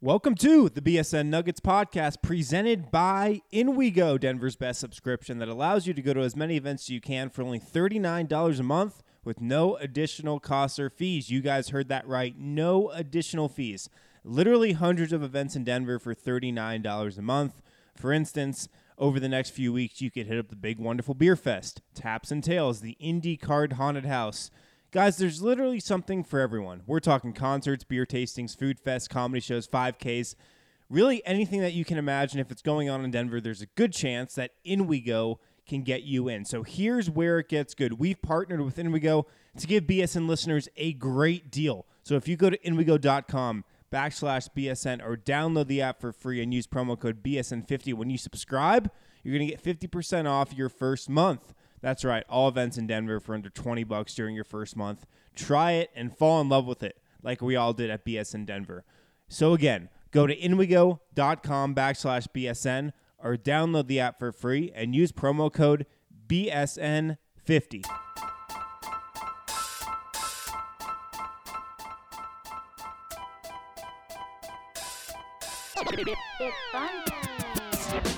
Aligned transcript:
Welcome 0.00 0.36
to 0.36 0.68
the 0.68 0.80
BSN 0.80 1.26
Nuggets 1.26 1.58
podcast 1.58 2.22
presented 2.22 2.92
by 2.92 3.40
InWeGo, 3.52 4.20
Denver's 4.20 4.54
best 4.54 4.78
subscription 4.78 5.40
that 5.40 5.48
allows 5.48 5.88
you 5.88 5.94
to 5.94 6.00
go 6.00 6.14
to 6.14 6.20
as 6.20 6.36
many 6.36 6.56
events 6.56 6.84
as 6.84 6.90
you 6.90 7.00
can 7.00 7.30
for 7.30 7.42
only 7.42 7.58
$39 7.58 8.60
a 8.60 8.62
month 8.62 9.02
with 9.24 9.40
no 9.40 9.74
additional 9.74 10.38
costs 10.38 10.78
or 10.78 10.88
fees. 10.88 11.30
You 11.30 11.40
guys 11.40 11.70
heard 11.70 11.88
that 11.88 12.06
right. 12.06 12.38
No 12.38 12.90
additional 12.90 13.48
fees. 13.48 13.90
Literally 14.22 14.70
hundreds 14.74 15.12
of 15.12 15.24
events 15.24 15.56
in 15.56 15.64
Denver 15.64 15.98
for 15.98 16.14
$39 16.14 17.18
a 17.18 17.22
month. 17.22 17.60
For 17.96 18.12
instance, 18.12 18.68
over 18.98 19.18
the 19.18 19.28
next 19.28 19.50
few 19.50 19.72
weeks, 19.72 20.00
you 20.00 20.12
could 20.12 20.28
hit 20.28 20.38
up 20.38 20.48
the 20.48 20.54
Big 20.54 20.78
Wonderful 20.78 21.14
Beer 21.14 21.34
Fest, 21.34 21.82
Taps 21.94 22.30
and 22.30 22.44
Tales, 22.44 22.82
the 22.82 22.96
Indie 23.02 23.40
Card 23.40 23.72
Haunted 23.72 24.06
House. 24.06 24.52
Guys, 24.90 25.18
there's 25.18 25.42
literally 25.42 25.80
something 25.80 26.24
for 26.24 26.40
everyone. 26.40 26.82
We're 26.86 27.00
talking 27.00 27.34
concerts, 27.34 27.84
beer 27.84 28.06
tastings, 28.06 28.56
food 28.56 28.82
fests, 28.82 29.06
comedy 29.06 29.40
shows, 29.40 29.68
5Ks, 29.68 30.34
really 30.88 31.20
anything 31.26 31.60
that 31.60 31.74
you 31.74 31.84
can 31.84 31.98
imagine. 31.98 32.40
If 32.40 32.50
it's 32.50 32.62
going 32.62 32.88
on 32.88 33.04
in 33.04 33.10
Denver, 33.10 33.38
there's 33.38 33.60
a 33.60 33.66
good 33.66 33.92
chance 33.92 34.34
that 34.36 34.52
In 34.64 34.86
We 34.86 35.02
Go 35.02 35.40
can 35.66 35.82
get 35.82 36.04
you 36.04 36.28
in. 36.28 36.46
So 36.46 36.62
here's 36.62 37.10
where 37.10 37.38
it 37.38 37.50
gets 37.50 37.74
good. 37.74 37.98
We've 37.98 38.20
partnered 38.22 38.62
with 38.62 38.78
InWeGo 38.78 39.24
to 39.58 39.66
give 39.66 39.84
BSN 39.84 40.26
listeners 40.26 40.70
a 40.78 40.94
great 40.94 41.50
deal. 41.50 41.84
So 42.02 42.14
if 42.14 42.26
you 42.26 42.38
go 42.38 42.48
to 42.48 42.56
InWeGo.com 42.56 43.64
backslash 43.92 44.48
BSN 44.56 45.04
or 45.04 45.18
download 45.18 45.66
the 45.66 45.82
app 45.82 46.00
for 46.00 46.12
free 46.14 46.42
and 46.42 46.54
use 46.54 46.66
promo 46.66 46.98
code 46.98 47.22
BSN50 47.22 47.92
when 47.92 48.08
you 48.08 48.16
subscribe, 48.16 48.90
you're 49.22 49.36
going 49.36 49.50
to 49.50 49.54
get 49.54 49.62
50% 49.62 50.26
off 50.26 50.54
your 50.54 50.70
first 50.70 51.10
month. 51.10 51.52
That's 51.80 52.04
right, 52.04 52.24
all 52.28 52.48
events 52.48 52.76
in 52.76 52.86
Denver 52.86 53.20
for 53.20 53.34
under 53.34 53.50
20 53.50 53.84
bucks 53.84 54.14
during 54.14 54.34
your 54.34 54.44
first 54.44 54.76
month. 54.76 55.06
Try 55.34 55.72
it 55.72 55.90
and 55.94 56.16
fall 56.16 56.40
in 56.40 56.48
love 56.48 56.66
with 56.66 56.82
it 56.82 57.00
like 57.22 57.40
we 57.40 57.56
all 57.56 57.72
did 57.72 57.90
at 57.90 58.04
BSN 58.04 58.46
Denver. 58.46 58.84
So 59.28 59.52
again, 59.54 59.88
go 60.10 60.26
to 60.26 60.36
inwego.com 60.36 61.74
backslash 61.74 62.26
BSN 62.34 62.92
or 63.22 63.36
download 63.36 63.86
the 63.86 64.00
app 64.00 64.18
for 64.18 64.32
free 64.32 64.72
and 64.74 64.94
use 64.94 65.12
promo 65.12 65.52
code 65.52 65.86
BSN50. 66.26 67.84
It's 76.40 76.56
fun. 76.72 78.17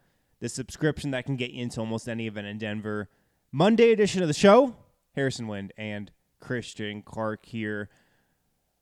the 0.41 0.49
subscription 0.49 1.11
that 1.11 1.25
can 1.25 1.37
get 1.37 1.51
you 1.51 1.61
into 1.61 1.79
almost 1.79 2.09
any 2.09 2.27
event 2.27 2.47
in 2.47 2.57
Denver. 2.57 3.07
Monday 3.51 3.91
edition 3.91 4.21
of 4.21 4.27
the 4.27 4.33
show, 4.33 4.75
Harrison 5.15 5.47
Wind 5.47 5.71
and 5.77 6.11
Christian 6.39 7.01
Clark 7.03 7.45
here. 7.45 7.89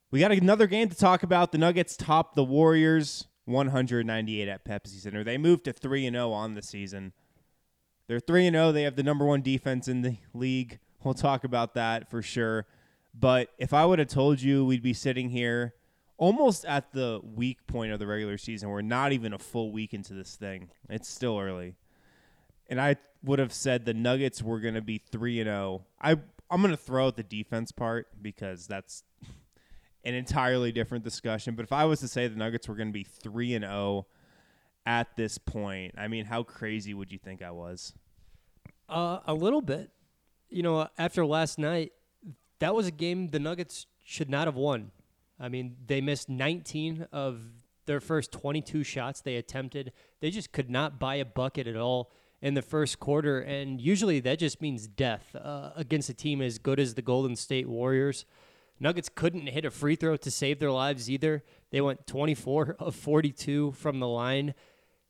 We 0.09 0.21
got 0.21 0.31
another 0.31 0.65
game 0.65 0.89
to 0.89 0.95
talk 0.95 1.21
about. 1.21 1.51
The 1.51 1.57
Nuggets 1.57 1.95
top 1.97 2.33
the 2.33 2.43
Warriors 2.43 3.27
198 3.45 4.47
at 4.47 4.65
Pepsi 4.65 5.01
Center. 5.01 5.23
They 5.23 5.37
moved 5.37 5.65
to 5.65 5.73
3 5.73 6.07
and 6.07 6.15
0 6.15 6.31
on 6.31 6.55
the 6.55 6.61
season. 6.61 7.13
They're 8.07 8.19
3 8.19 8.47
and 8.47 8.55
0. 8.55 8.71
They 8.71 8.83
have 8.83 8.95
the 8.95 9.03
number 9.03 9.25
1 9.25 9.41
defense 9.41 9.87
in 9.87 10.01
the 10.01 10.17
league. 10.33 10.79
We'll 11.03 11.13
talk 11.13 11.43
about 11.43 11.73
that 11.75 12.09
for 12.09 12.21
sure. 12.21 12.65
But 13.13 13.49
if 13.57 13.73
I 13.73 13.85
would 13.85 13.99
have 13.99 14.07
told 14.07 14.41
you 14.41 14.65
we'd 14.65 14.81
be 14.81 14.93
sitting 14.93 15.29
here 15.29 15.73
almost 16.19 16.65
at 16.65 16.91
the 16.91 17.21
weak 17.23 17.65
point 17.65 17.93
of 17.93 17.97
the 17.97 18.05
regular 18.05 18.37
season. 18.37 18.69
We're 18.69 18.81
not 18.81 19.13
even 19.13 19.33
a 19.33 19.39
full 19.39 19.71
week 19.71 19.93
into 19.93 20.13
this 20.13 20.35
thing. 20.35 20.69
It's 20.89 21.07
still 21.07 21.39
early. 21.39 21.75
And 22.69 22.79
I 22.79 22.97
would 23.23 23.39
have 23.39 23.53
said 23.53 23.85
the 23.85 23.93
Nuggets 23.93 24.43
were 24.43 24.59
going 24.59 24.75
to 24.75 24.81
be 24.81 24.99
3 25.11 25.39
and 25.39 25.47
0. 25.47 25.85
I 25.99 26.17
I'm 26.51 26.61
going 26.61 26.71
to 26.71 26.77
throw 26.77 27.07
out 27.07 27.15
the 27.15 27.23
defense 27.23 27.71
part 27.71 28.07
because 28.21 28.67
that's 28.67 29.03
an 30.03 30.13
entirely 30.13 30.71
different 30.71 31.03
discussion, 31.03 31.55
but 31.55 31.63
if 31.63 31.71
I 31.71 31.85
was 31.85 31.99
to 32.01 32.07
say 32.07 32.27
the 32.27 32.35
Nuggets 32.35 32.67
were 32.67 32.75
going 32.75 32.89
to 32.89 32.93
be 32.93 33.03
3 33.03 33.55
and 33.55 33.65
0 33.65 34.05
at 34.85 35.15
this 35.15 35.37
point, 35.37 35.95
I 35.97 36.07
mean, 36.07 36.25
how 36.25 36.43
crazy 36.43 36.93
would 36.93 37.11
you 37.11 37.17
think 37.17 37.41
I 37.41 37.51
was? 37.51 37.93
Uh, 38.89 39.19
a 39.25 39.33
little 39.33 39.61
bit. 39.61 39.91
You 40.49 40.63
know, 40.63 40.87
after 40.97 41.25
last 41.25 41.59
night, 41.59 41.91
that 42.59 42.75
was 42.75 42.87
a 42.87 42.91
game 42.91 43.27
the 43.27 43.39
Nuggets 43.39 43.85
should 44.03 44.29
not 44.29 44.47
have 44.47 44.55
won. 44.55 44.91
I 45.39 45.49
mean, 45.49 45.77
they 45.87 46.01
missed 46.01 46.29
19 46.29 47.07
of 47.11 47.41
their 47.85 47.99
first 47.99 48.31
22 48.31 48.83
shots 48.83 49.21
they 49.21 49.35
attempted. 49.35 49.91
They 50.19 50.29
just 50.29 50.51
could 50.51 50.69
not 50.69 50.99
buy 50.99 51.15
a 51.15 51.25
bucket 51.25 51.67
at 51.67 51.75
all 51.75 52.11
in 52.41 52.53
the 52.53 52.61
first 52.61 52.99
quarter, 52.99 53.39
and 53.39 53.81
usually 53.81 54.19
that 54.21 54.39
just 54.39 54.61
means 54.61 54.87
death 54.87 55.35
uh, 55.35 55.71
against 55.75 56.09
a 56.09 56.13
team 56.13 56.41
as 56.41 56.57
good 56.57 56.79
as 56.79 56.93
the 56.93 57.01
Golden 57.01 57.35
State 57.35 57.67
Warriors. 57.67 58.25
Nuggets 58.79 59.09
couldn't 59.13 59.47
hit 59.47 59.65
a 59.65 59.71
free 59.71 59.95
throw 59.95 60.15
to 60.15 60.31
save 60.31 60.59
their 60.59 60.71
lives 60.71 61.09
either. 61.09 61.43
They 61.71 61.81
went 61.81 62.07
24 62.07 62.77
of 62.79 62.95
42 62.95 63.73
from 63.73 63.99
the 63.99 64.07
line 64.07 64.53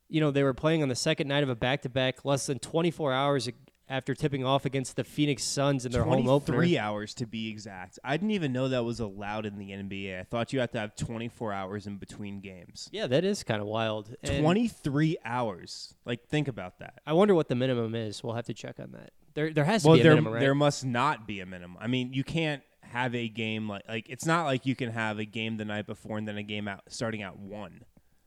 you 0.09 0.19
know, 0.19 0.31
they 0.31 0.43
were 0.43 0.55
playing 0.55 0.81
on 0.81 0.89
the 0.89 0.95
second 0.95 1.27
night 1.27 1.43
of 1.43 1.49
a 1.49 1.55
back 1.55 1.83
to 1.83 1.89
back, 1.89 2.25
less 2.25 2.47
than 2.47 2.59
24 2.59 3.13
hours 3.13 3.47
after 3.89 4.13
tipping 4.13 4.45
off 4.45 4.65
against 4.65 4.95
the 4.95 5.03
Phoenix 5.03 5.43
Suns 5.43 5.85
in 5.85 5.91
their 5.91 6.03
home 6.03 6.27
opener. 6.27 6.57
Three 6.57 6.77
hours 6.77 7.13
to 7.15 7.25
be 7.25 7.49
exact. 7.49 7.97
I 8.03 8.15
didn't 8.15 8.31
even 8.31 8.53
know 8.53 8.69
that 8.69 8.85
was 8.85 8.99
allowed 8.99 9.45
in 9.45 9.57
the 9.57 9.71
NBA. 9.71 10.19
I 10.19 10.23
thought 10.23 10.53
you 10.53 10.59
had 10.59 10.71
to 10.73 10.79
have 10.79 10.95
24 10.95 11.51
hours 11.51 11.87
in 11.87 11.97
between 11.97 12.39
games. 12.39 12.87
Yeah, 12.91 13.07
that 13.07 13.23
is 13.25 13.43
kind 13.43 13.61
of 13.61 13.67
wild. 13.67 14.15
And 14.23 14.43
23 14.43 15.17
hours. 15.25 15.95
Like, 16.05 16.27
think 16.27 16.47
about 16.47 16.79
that. 16.79 16.99
I 17.05 17.13
wonder 17.13 17.33
what 17.33 17.47
the 17.47 17.55
minimum 17.55 17.95
is. 17.95 18.23
We'll 18.23 18.35
have 18.35 18.45
to 18.45 18.53
check 18.53 18.79
on 18.79 18.91
that. 18.91 19.11
There, 19.33 19.51
there 19.51 19.65
has 19.65 19.81
to 19.83 19.87
Well, 19.89 19.95
be 19.97 20.01
a 20.01 20.03
there, 20.03 20.11
minimum, 20.13 20.33
right? 20.33 20.39
there 20.39 20.55
must 20.55 20.85
not 20.85 21.27
be 21.27 21.39
a 21.39 21.45
minimum. 21.45 21.77
I 21.79 21.87
mean, 21.87 22.13
you 22.13 22.23
can't 22.23 22.61
have 22.81 23.13
a 23.13 23.27
game 23.29 23.69
like 23.69 23.83
like 23.87 24.09
it's 24.09 24.25
not 24.25 24.45
like 24.45 24.65
you 24.65 24.75
can 24.75 24.89
have 24.89 25.19
a 25.19 25.25
game 25.25 25.57
the 25.57 25.65
night 25.65 25.85
before 25.85 26.17
and 26.17 26.27
then 26.27 26.37
a 26.37 26.43
game 26.43 26.67
out 26.67 26.81
starting 26.87 27.21
at 27.21 27.37
one. 27.37 27.81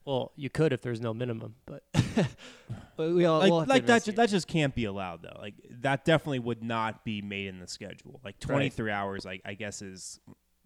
Well, 0.05 0.33
you 0.37 0.51
could 0.51 0.73
if 0.73 0.83
there's 0.83 1.01
no 1.01 1.15
minimum, 1.15 1.55
but, 1.67 1.85
but 2.97 3.11
we 3.13 3.25
all 3.25 3.39
Like 3.41 3.51
we'll 3.51 3.65
like 3.67 3.87
that 3.87 4.05
ju- 4.05 4.13
that 4.13 4.29
just 4.29 4.49
can't 4.49 4.75
be 4.75 4.85
allowed 4.85 5.23
though. 5.23 5.39
Like 5.41 5.55
that 5.81 6.05
definitely 6.05 6.41
would 6.41 6.63
not 6.63 7.05
be 7.05 7.23
made 7.23 7.49
in 7.49 7.61
the 7.61 7.69
schedule. 7.69 8.21
Like 8.25 8.39
23 8.41 8.91
hours, 8.91 9.25
like 9.25 9.43
I 9.45 9.55
guess 9.55 9.81
is 9.83 10.19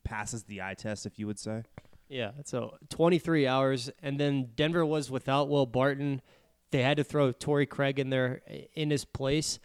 passes 0.05 0.45
the 0.45 0.63
eye 0.63 0.75
test 0.75 1.05
if 1.07 1.19
you 1.19 1.27
would 1.27 1.39
say. 1.39 1.63
Yeah, 2.09 2.31
so 2.45 2.77
23 2.91 3.49
hours, 3.49 3.91
and 4.01 4.19
then 4.21 4.51
Denver 4.55 4.87
was 4.87 5.11
without 5.11 5.49
Will 5.49 5.67
Barton. 5.67 6.23
They 6.71 6.83
had 6.83 6.97
to 6.99 7.05
throw 7.05 7.33
Torrey 7.33 7.67
Craig 7.67 7.99
in 7.99 8.11
there 8.11 8.43
in 8.75 8.91
his 8.91 9.05
place. 9.05 9.59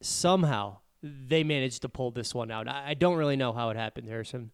Somehow 0.00 0.78
they 1.02 1.42
managed 1.42 1.82
to 1.82 1.88
pull 1.88 2.10
this 2.12 2.32
one 2.34 2.50
out. 2.50 2.68
I 2.68 2.90
I 2.90 2.94
don't 2.94 3.16
really 3.16 3.36
know 3.36 3.52
how 3.52 3.70
it 3.70 3.76
happened, 3.76 4.08
Harrison. 4.08 4.50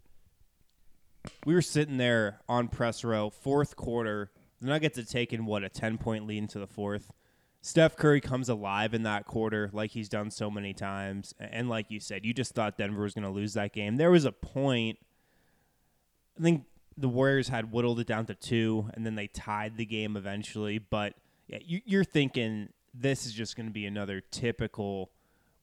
we 1.44 1.52
were 1.54 1.62
sitting 1.62 1.98
there 1.98 2.40
on 2.48 2.68
press 2.68 3.04
row, 3.04 3.30
fourth 3.30 3.76
quarter. 3.76 4.30
The 4.60 4.68
Nuggets 4.68 4.96
had 4.96 5.08
taken 5.08 5.46
what 5.46 5.64
a 5.64 5.68
ten 5.68 5.98
point 5.98 6.26
lead 6.26 6.38
into 6.38 6.58
the 6.58 6.66
fourth. 6.66 7.12
Steph 7.62 7.96
Curry 7.96 8.20
comes 8.20 8.48
alive 8.48 8.94
in 8.94 9.02
that 9.02 9.26
quarter, 9.26 9.68
like 9.72 9.90
he's 9.90 10.08
done 10.08 10.30
so 10.30 10.50
many 10.50 10.72
times. 10.72 11.34
And 11.38 11.68
like 11.68 11.90
you 11.90 12.00
said, 12.00 12.24
you 12.24 12.32
just 12.32 12.54
thought 12.54 12.78
Denver 12.78 13.02
was 13.02 13.12
going 13.12 13.24
to 13.24 13.30
lose 13.30 13.54
that 13.54 13.72
game. 13.72 13.96
There 13.96 14.10
was 14.10 14.24
a 14.24 14.32
point. 14.32 14.98
I 16.38 16.42
think 16.42 16.64
the 16.96 17.08
Warriors 17.08 17.48
had 17.48 17.70
whittled 17.70 18.00
it 18.00 18.06
down 18.06 18.26
to 18.26 18.34
two, 18.34 18.88
and 18.94 19.04
then 19.04 19.14
they 19.14 19.26
tied 19.26 19.76
the 19.76 19.84
game 19.84 20.16
eventually. 20.16 20.78
But 20.78 21.14
yeah, 21.48 21.58
you, 21.62 21.80
you're 21.84 22.04
thinking 22.04 22.70
this 22.94 23.26
is 23.26 23.32
just 23.32 23.56
going 23.56 23.66
to 23.66 23.72
be 23.72 23.86
another 23.86 24.22
typical 24.30 25.10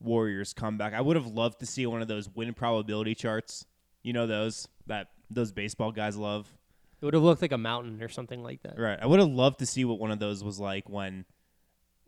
Warriors 0.00 0.52
comeback. 0.52 0.94
I 0.94 1.00
would 1.00 1.16
have 1.16 1.26
loved 1.26 1.60
to 1.60 1.66
see 1.66 1.84
one 1.86 2.00
of 2.00 2.08
those 2.08 2.28
win 2.28 2.54
probability 2.54 3.14
charts. 3.14 3.66
You 4.02 4.12
know 4.12 4.26
those 4.26 4.68
that 4.86 5.08
those 5.30 5.50
baseball 5.52 5.90
guys 5.90 6.16
love. 6.16 6.46
It 7.00 7.04
would 7.04 7.14
have 7.14 7.22
looked 7.22 7.42
like 7.42 7.52
a 7.52 7.58
mountain 7.58 8.02
or 8.02 8.08
something 8.08 8.42
like 8.42 8.62
that. 8.62 8.78
Right. 8.78 8.98
I 9.00 9.06
would 9.06 9.20
have 9.20 9.28
loved 9.28 9.60
to 9.60 9.66
see 9.66 9.84
what 9.84 9.98
one 9.98 10.10
of 10.10 10.18
those 10.18 10.42
was 10.42 10.58
like 10.58 10.88
when 10.88 11.24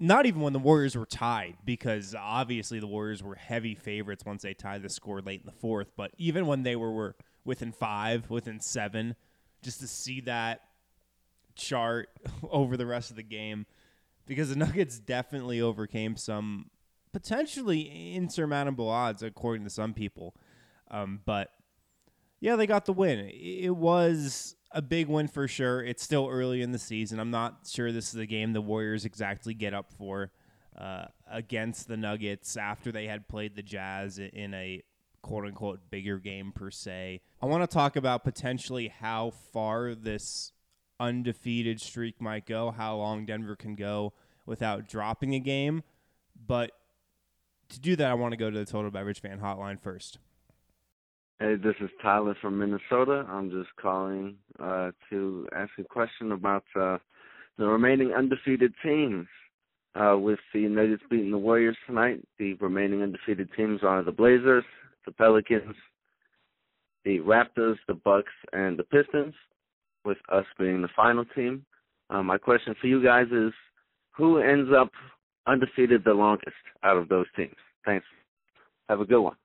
not 0.00 0.24
even 0.24 0.40
when 0.40 0.54
the 0.54 0.58
Warriors 0.58 0.96
were 0.96 1.06
tied, 1.06 1.58
because 1.64 2.14
obviously 2.18 2.80
the 2.80 2.86
Warriors 2.86 3.22
were 3.22 3.34
heavy 3.34 3.74
favorites 3.74 4.24
once 4.24 4.42
they 4.42 4.54
tied 4.54 4.82
the 4.82 4.88
score 4.88 5.20
late 5.20 5.40
in 5.40 5.46
the 5.46 5.52
fourth. 5.52 5.92
But 5.94 6.12
even 6.16 6.46
when 6.46 6.62
they 6.62 6.74
were 6.74 6.90
were, 6.90 7.16
within 7.44 7.70
five, 7.70 8.30
within 8.30 8.60
seven, 8.60 9.14
just 9.62 9.80
to 9.80 9.86
see 9.86 10.22
that 10.22 10.62
chart 11.54 12.08
over 12.50 12.76
the 12.76 12.86
rest 12.86 13.10
of 13.10 13.16
the 13.16 13.22
game 13.22 13.66
because 14.26 14.48
the 14.48 14.56
Nuggets 14.64 14.98
definitely 14.98 15.60
overcame 15.60 16.16
some 16.16 16.70
potentially 17.12 18.14
insurmountable 18.14 18.88
odds, 18.88 19.22
according 19.22 19.64
to 19.64 19.70
some 19.70 19.92
people. 19.92 20.34
Um, 20.90 21.20
but 21.24 21.50
yeah, 22.40 22.56
they 22.56 22.66
got 22.66 22.86
the 22.86 22.92
win. 22.92 23.30
It 23.32 23.76
was 23.76 24.56
a 24.72 24.82
big 24.82 25.08
win 25.08 25.28
for 25.28 25.48
sure. 25.48 25.82
It's 25.82 26.02
still 26.02 26.28
early 26.30 26.62
in 26.62 26.72
the 26.72 26.78
season. 26.78 27.18
I'm 27.18 27.30
not 27.30 27.66
sure 27.66 27.92
this 27.92 28.14
is 28.14 28.20
a 28.20 28.26
game 28.26 28.52
the 28.52 28.60
Warriors 28.60 29.04
exactly 29.04 29.54
get 29.54 29.74
up 29.74 29.92
for 29.92 30.30
uh, 30.78 31.06
against 31.30 31.88
the 31.88 31.96
Nuggets 31.96 32.56
after 32.56 32.92
they 32.92 33.06
had 33.06 33.28
played 33.28 33.56
the 33.56 33.62
Jazz 33.62 34.18
in 34.18 34.54
a 34.54 34.82
quote 35.22 35.44
unquote 35.44 35.90
bigger 35.90 36.18
game 36.18 36.52
per 36.52 36.70
se. 36.70 37.20
I 37.42 37.46
want 37.46 37.68
to 37.68 37.72
talk 37.72 37.96
about 37.96 38.24
potentially 38.24 38.88
how 38.88 39.30
far 39.52 39.94
this 39.94 40.52
undefeated 40.98 41.80
streak 41.80 42.20
might 42.20 42.46
go, 42.46 42.70
how 42.70 42.96
long 42.96 43.26
Denver 43.26 43.56
can 43.56 43.74
go 43.74 44.12
without 44.46 44.88
dropping 44.88 45.34
a 45.34 45.40
game. 45.40 45.82
But 46.46 46.72
to 47.70 47.80
do 47.80 47.96
that, 47.96 48.10
I 48.10 48.14
want 48.14 48.32
to 48.32 48.36
go 48.36 48.50
to 48.50 48.58
the 48.58 48.64
Total 48.64 48.90
Beverage 48.90 49.20
Fan 49.20 49.40
Hotline 49.40 49.80
first. 49.80 50.18
Hey, 51.42 51.54
this 51.56 51.74
is 51.80 51.88
Tyler 52.02 52.36
from 52.42 52.58
Minnesota. 52.58 53.24
I'm 53.26 53.50
just 53.50 53.70
calling 53.80 54.36
uh, 54.62 54.90
to 55.08 55.48
ask 55.56 55.70
a 55.78 55.84
question 55.84 56.32
about 56.32 56.64
uh, 56.78 56.98
the 57.56 57.64
remaining 57.64 58.12
undefeated 58.12 58.74
teams. 58.82 59.26
Uh, 59.94 60.18
with 60.18 60.38
the 60.52 60.68
Nuggets 60.68 61.02
beating 61.08 61.30
the 61.30 61.38
Warriors 61.38 61.78
tonight, 61.86 62.20
the 62.38 62.52
remaining 62.60 63.02
undefeated 63.02 63.48
teams 63.56 63.80
are 63.82 64.02
the 64.02 64.12
Blazers, 64.12 64.64
the 65.06 65.12
Pelicans, 65.12 65.74
the 67.06 67.20
Raptors, 67.20 67.76
the 67.88 67.94
Bucks, 67.94 68.32
and 68.52 68.78
the 68.78 68.84
Pistons. 68.84 69.32
With 70.04 70.18
us 70.30 70.44
being 70.58 70.82
the 70.82 70.88
final 70.94 71.24
team, 71.34 71.64
uh, 72.10 72.22
my 72.22 72.36
question 72.36 72.74
for 72.78 72.86
you 72.86 73.02
guys 73.02 73.28
is: 73.32 73.52
Who 74.14 74.38
ends 74.40 74.70
up 74.78 74.90
undefeated 75.46 76.04
the 76.04 76.12
longest 76.12 76.52
out 76.82 76.98
of 76.98 77.08
those 77.08 77.26
teams? 77.34 77.56
Thanks. 77.86 78.04
Have 78.90 79.00
a 79.00 79.06
good 79.06 79.22
one. 79.22 79.36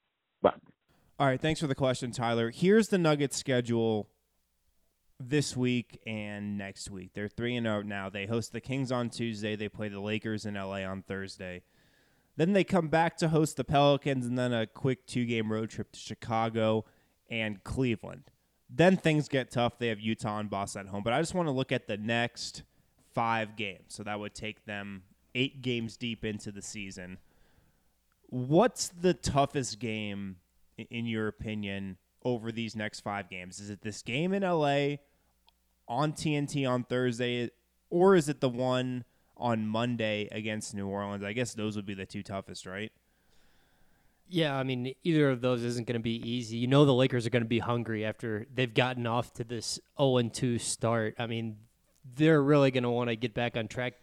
Bye. 0.41 0.51
All 1.17 1.27
right, 1.27 1.39
thanks 1.39 1.61
for 1.61 1.67
the 1.67 1.75
question, 1.75 2.11
Tyler. 2.11 2.51
Here's 2.51 2.89
the 2.89 2.97
Nuggets 2.97 3.37
schedule 3.37 4.09
this 5.17 5.55
week 5.55 6.01
and 6.05 6.57
next 6.57 6.91
week. 6.91 7.11
They're 7.13 7.29
3 7.29 7.55
and 7.55 7.65
0 7.65 7.83
now. 7.83 8.09
They 8.09 8.25
host 8.25 8.51
the 8.51 8.59
Kings 8.59 8.91
on 8.91 9.09
Tuesday, 9.09 9.55
they 9.55 9.69
play 9.69 9.87
the 9.87 10.01
Lakers 10.01 10.45
in 10.45 10.55
LA 10.55 10.83
on 10.83 11.03
Thursday. 11.03 11.61
Then 12.35 12.51
they 12.51 12.65
come 12.65 12.89
back 12.89 13.15
to 13.19 13.29
host 13.29 13.55
the 13.55 13.63
Pelicans 13.63 14.25
and 14.25 14.37
then 14.37 14.51
a 14.51 14.67
quick 14.67 15.07
two-game 15.07 15.53
road 15.53 15.69
trip 15.69 15.93
to 15.93 15.99
Chicago 15.99 16.83
and 17.29 17.63
Cleveland. 17.63 18.23
Then 18.69 18.97
things 18.97 19.29
get 19.29 19.49
tough. 19.49 19.79
They 19.79 19.87
have 19.87 20.01
Utah 20.01 20.39
and 20.39 20.49
Boston 20.49 20.81
at 20.81 20.87
home, 20.87 21.01
but 21.01 21.13
I 21.13 21.21
just 21.21 21.33
want 21.33 21.47
to 21.47 21.53
look 21.53 21.71
at 21.71 21.87
the 21.87 21.95
next 21.95 22.63
5 23.13 23.55
games. 23.55 23.85
So 23.87 24.03
that 24.03 24.19
would 24.19 24.35
take 24.35 24.65
them 24.65 25.03
8 25.33 25.61
games 25.61 25.95
deep 25.95 26.25
into 26.25 26.51
the 26.51 26.61
season. 26.61 27.19
What's 28.27 28.89
the 28.89 29.13
toughest 29.13 29.79
game 29.79 30.39
in 30.77 31.05
your 31.05 31.27
opinion, 31.27 31.97
over 32.23 32.51
these 32.51 32.75
next 32.75 33.01
five 33.01 33.29
games? 33.29 33.59
Is 33.59 33.69
it 33.69 33.81
this 33.81 34.01
game 34.01 34.33
in 34.33 34.43
LA 34.43 34.97
on 35.87 36.13
TNT 36.13 36.69
on 36.69 36.83
Thursday, 36.83 37.51
or 37.89 38.15
is 38.15 38.27
it 38.29 38.41
the 38.41 38.49
one 38.49 39.05
on 39.37 39.67
Monday 39.67 40.27
against 40.31 40.73
New 40.73 40.87
Orleans? 40.87 41.23
I 41.23 41.33
guess 41.33 41.53
those 41.53 41.75
would 41.75 41.85
be 41.85 41.93
the 41.93 42.05
two 42.05 42.23
toughest, 42.23 42.65
right? 42.65 42.91
Yeah, 44.27 44.57
I 44.57 44.63
mean, 44.63 44.95
either 45.03 45.29
of 45.29 45.41
those 45.41 45.63
isn't 45.63 45.85
going 45.85 45.99
to 45.99 46.03
be 46.03 46.15
easy. 46.27 46.57
You 46.57 46.65
know, 46.65 46.83
the 46.83 46.93
Lakers 46.93 47.27
are 47.27 47.29
going 47.29 47.43
to 47.43 47.49
be 47.49 47.59
hungry 47.59 48.03
after 48.03 48.47
they've 48.53 48.73
gotten 48.73 49.05
off 49.05 49.33
to 49.33 49.43
this 49.43 49.79
0 49.99 50.29
2 50.33 50.57
start. 50.57 51.15
I 51.19 51.27
mean, 51.27 51.57
they're 52.15 52.41
really 52.41 52.71
going 52.71 52.83
to 52.83 52.89
want 52.89 53.09
to 53.09 53.15
get 53.15 53.35
back 53.35 53.55
on 53.55 53.67
track. 53.67 53.93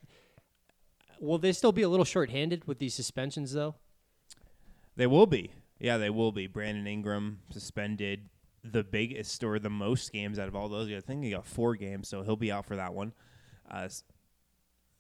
Will 1.18 1.38
they 1.38 1.52
still 1.52 1.72
be 1.72 1.82
a 1.82 1.88
little 1.88 2.04
short-handed 2.04 2.68
with 2.68 2.78
these 2.78 2.94
suspensions, 2.94 3.52
though? 3.52 3.75
They 4.96 5.06
will 5.08 5.26
be. 5.26 5.52
Yeah, 5.82 5.99
they 5.99 6.11
will 6.11 6.31
be. 6.31 6.46
Brandon 6.46 6.87
Ingram 6.87 7.40
suspended 7.50 8.29
the 8.62 8.84
biggest 8.84 9.43
or 9.43 9.58
the 9.58 9.69
most 9.69 10.12
games 10.12 10.38
out 10.38 10.46
of 10.46 10.55
all 10.55 10.69
those. 10.69 10.88
I 10.93 11.00
think 11.00 11.25
he 11.25 11.32
got 11.32 11.44
four 11.44 11.75
games, 11.75 12.08
so 12.08 12.23
he'll 12.23 12.37
be 12.37 12.52
out 12.52 12.67
for 12.67 12.76
that 12.76 12.94
one. 12.94 13.12
Uh, 13.69 13.88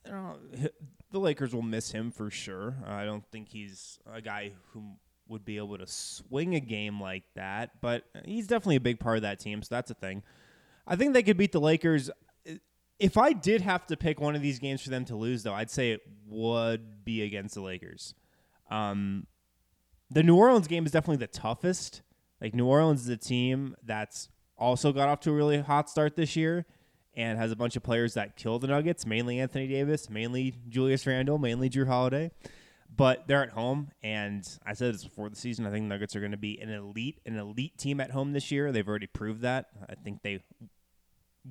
know, 0.04 0.38
the 1.12 1.20
Lakers 1.20 1.54
will 1.54 1.62
miss 1.62 1.92
him 1.92 2.10
for 2.10 2.30
sure. 2.30 2.74
Uh, 2.84 2.90
I 2.90 3.04
don't 3.04 3.24
think 3.30 3.48
he's 3.48 4.00
a 4.12 4.20
guy 4.20 4.54
who 4.72 4.96
would 5.28 5.44
be 5.44 5.56
able 5.56 5.78
to 5.78 5.86
swing 5.86 6.56
a 6.56 6.60
game 6.60 7.00
like 7.00 7.22
that, 7.36 7.80
but 7.80 8.02
he's 8.24 8.48
definitely 8.48 8.76
a 8.76 8.80
big 8.80 8.98
part 8.98 9.16
of 9.16 9.22
that 9.22 9.38
team, 9.38 9.62
so 9.62 9.68
that's 9.72 9.92
a 9.92 9.94
thing. 9.94 10.24
I 10.84 10.96
think 10.96 11.12
they 11.12 11.22
could 11.22 11.36
beat 11.36 11.52
the 11.52 11.60
Lakers. 11.60 12.10
If 12.98 13.16
I 13.16 13.32
did 13.34 13.60
have 13.60 13.86
to 13.86 13.96
pick 13.96 14.20
one 14.20 14.34
of 14.34 14.42
these 14.42 14.58
games 14.58 14.82
for 14.82 14.90
them 14.90 15.04
to 15.04 15.14
lose, 15.14 15.44
though, 15.44 15.54
I'd 15.54 15.70
say 15.70 15.92
it 15.92 16.02
would 16.26 17.04
be 17.04 17.22
against 17.22 17.54
the 17.54 17.60
Lakers. 17.60 18.16
Um, 18.68 19.28
the 20.12 20.22
New 20.22 20.36
Orleans 20.36 20.68
game 20.68 20.84
is 20.84 20.92
definitely 20.92 21.24
the 21.24 21.26
toughest. 21.26 22.02
Like 22.40 22.54
New 22.54 22.66
Orleans 22.66 23.02
is 23.02 23.08
a 23.08 23.16
team 23.16 23.76
that's 23.82 24.28
also 24.58 24.92
got 24.92 25.08
off 25.08 25.20
to 25.20 25.30
a 25.30 25.32
really 25.32 25.60
hot 25.60 25.88
start 25.88 26.16
this 26.16 26.36
year 26.36 26.66
and 27.14 27.38
has 27.38 27.50
a 27.50 27.56
bunch 27.56 27.76
of 27.76 27.82
players 27.82 28.14
that 28.14 28.36
kill 28.36 28.58
the 28.58 28.66
Nuggets, 28.66 29.06
mainly 29.06 29.38
Anthony 29.38 29.66
Davis, 29.66 30.10
mainly 30.10 30.54
Julius 30.68 31.06
Randle, 31.06 31.38
mainly 31.38 31.70
Jrue 31.70 31.86
Holiday. 31.86 32.30
But 32.94 33.26
they're 33.26 33.42
at 33.42 33.50
home, 33.50 33.90
and 34.02 34.46
I 34.66 34.74
said 34.74 34.92
this 34.92 35.04
before 35.04 35.30
the 35.30 35.36
season. 35.36 35.66
I 35.66 35.70
think 35.70 35.86
Nuggets 35.86 36.14
are 36.14 36.20
going 36.20 36.32
to 36.32 36.36
be 36.36 36.60
an 36.60 36.68
elite, 36.68 37.20
an 37.24 37.38
elite 37.38 37.78
team 37.78 38.00
at 38.00 38.10
home 38.10 38.32
this 38.32 38.50
year. 38.50 38.70
They've 38.70 38.86
already 38.86 39.06
proved 39.06 39.40
that. 39.42 39.68
I 39.88 39.94
think 39.94 40.22
they 40.22 40.44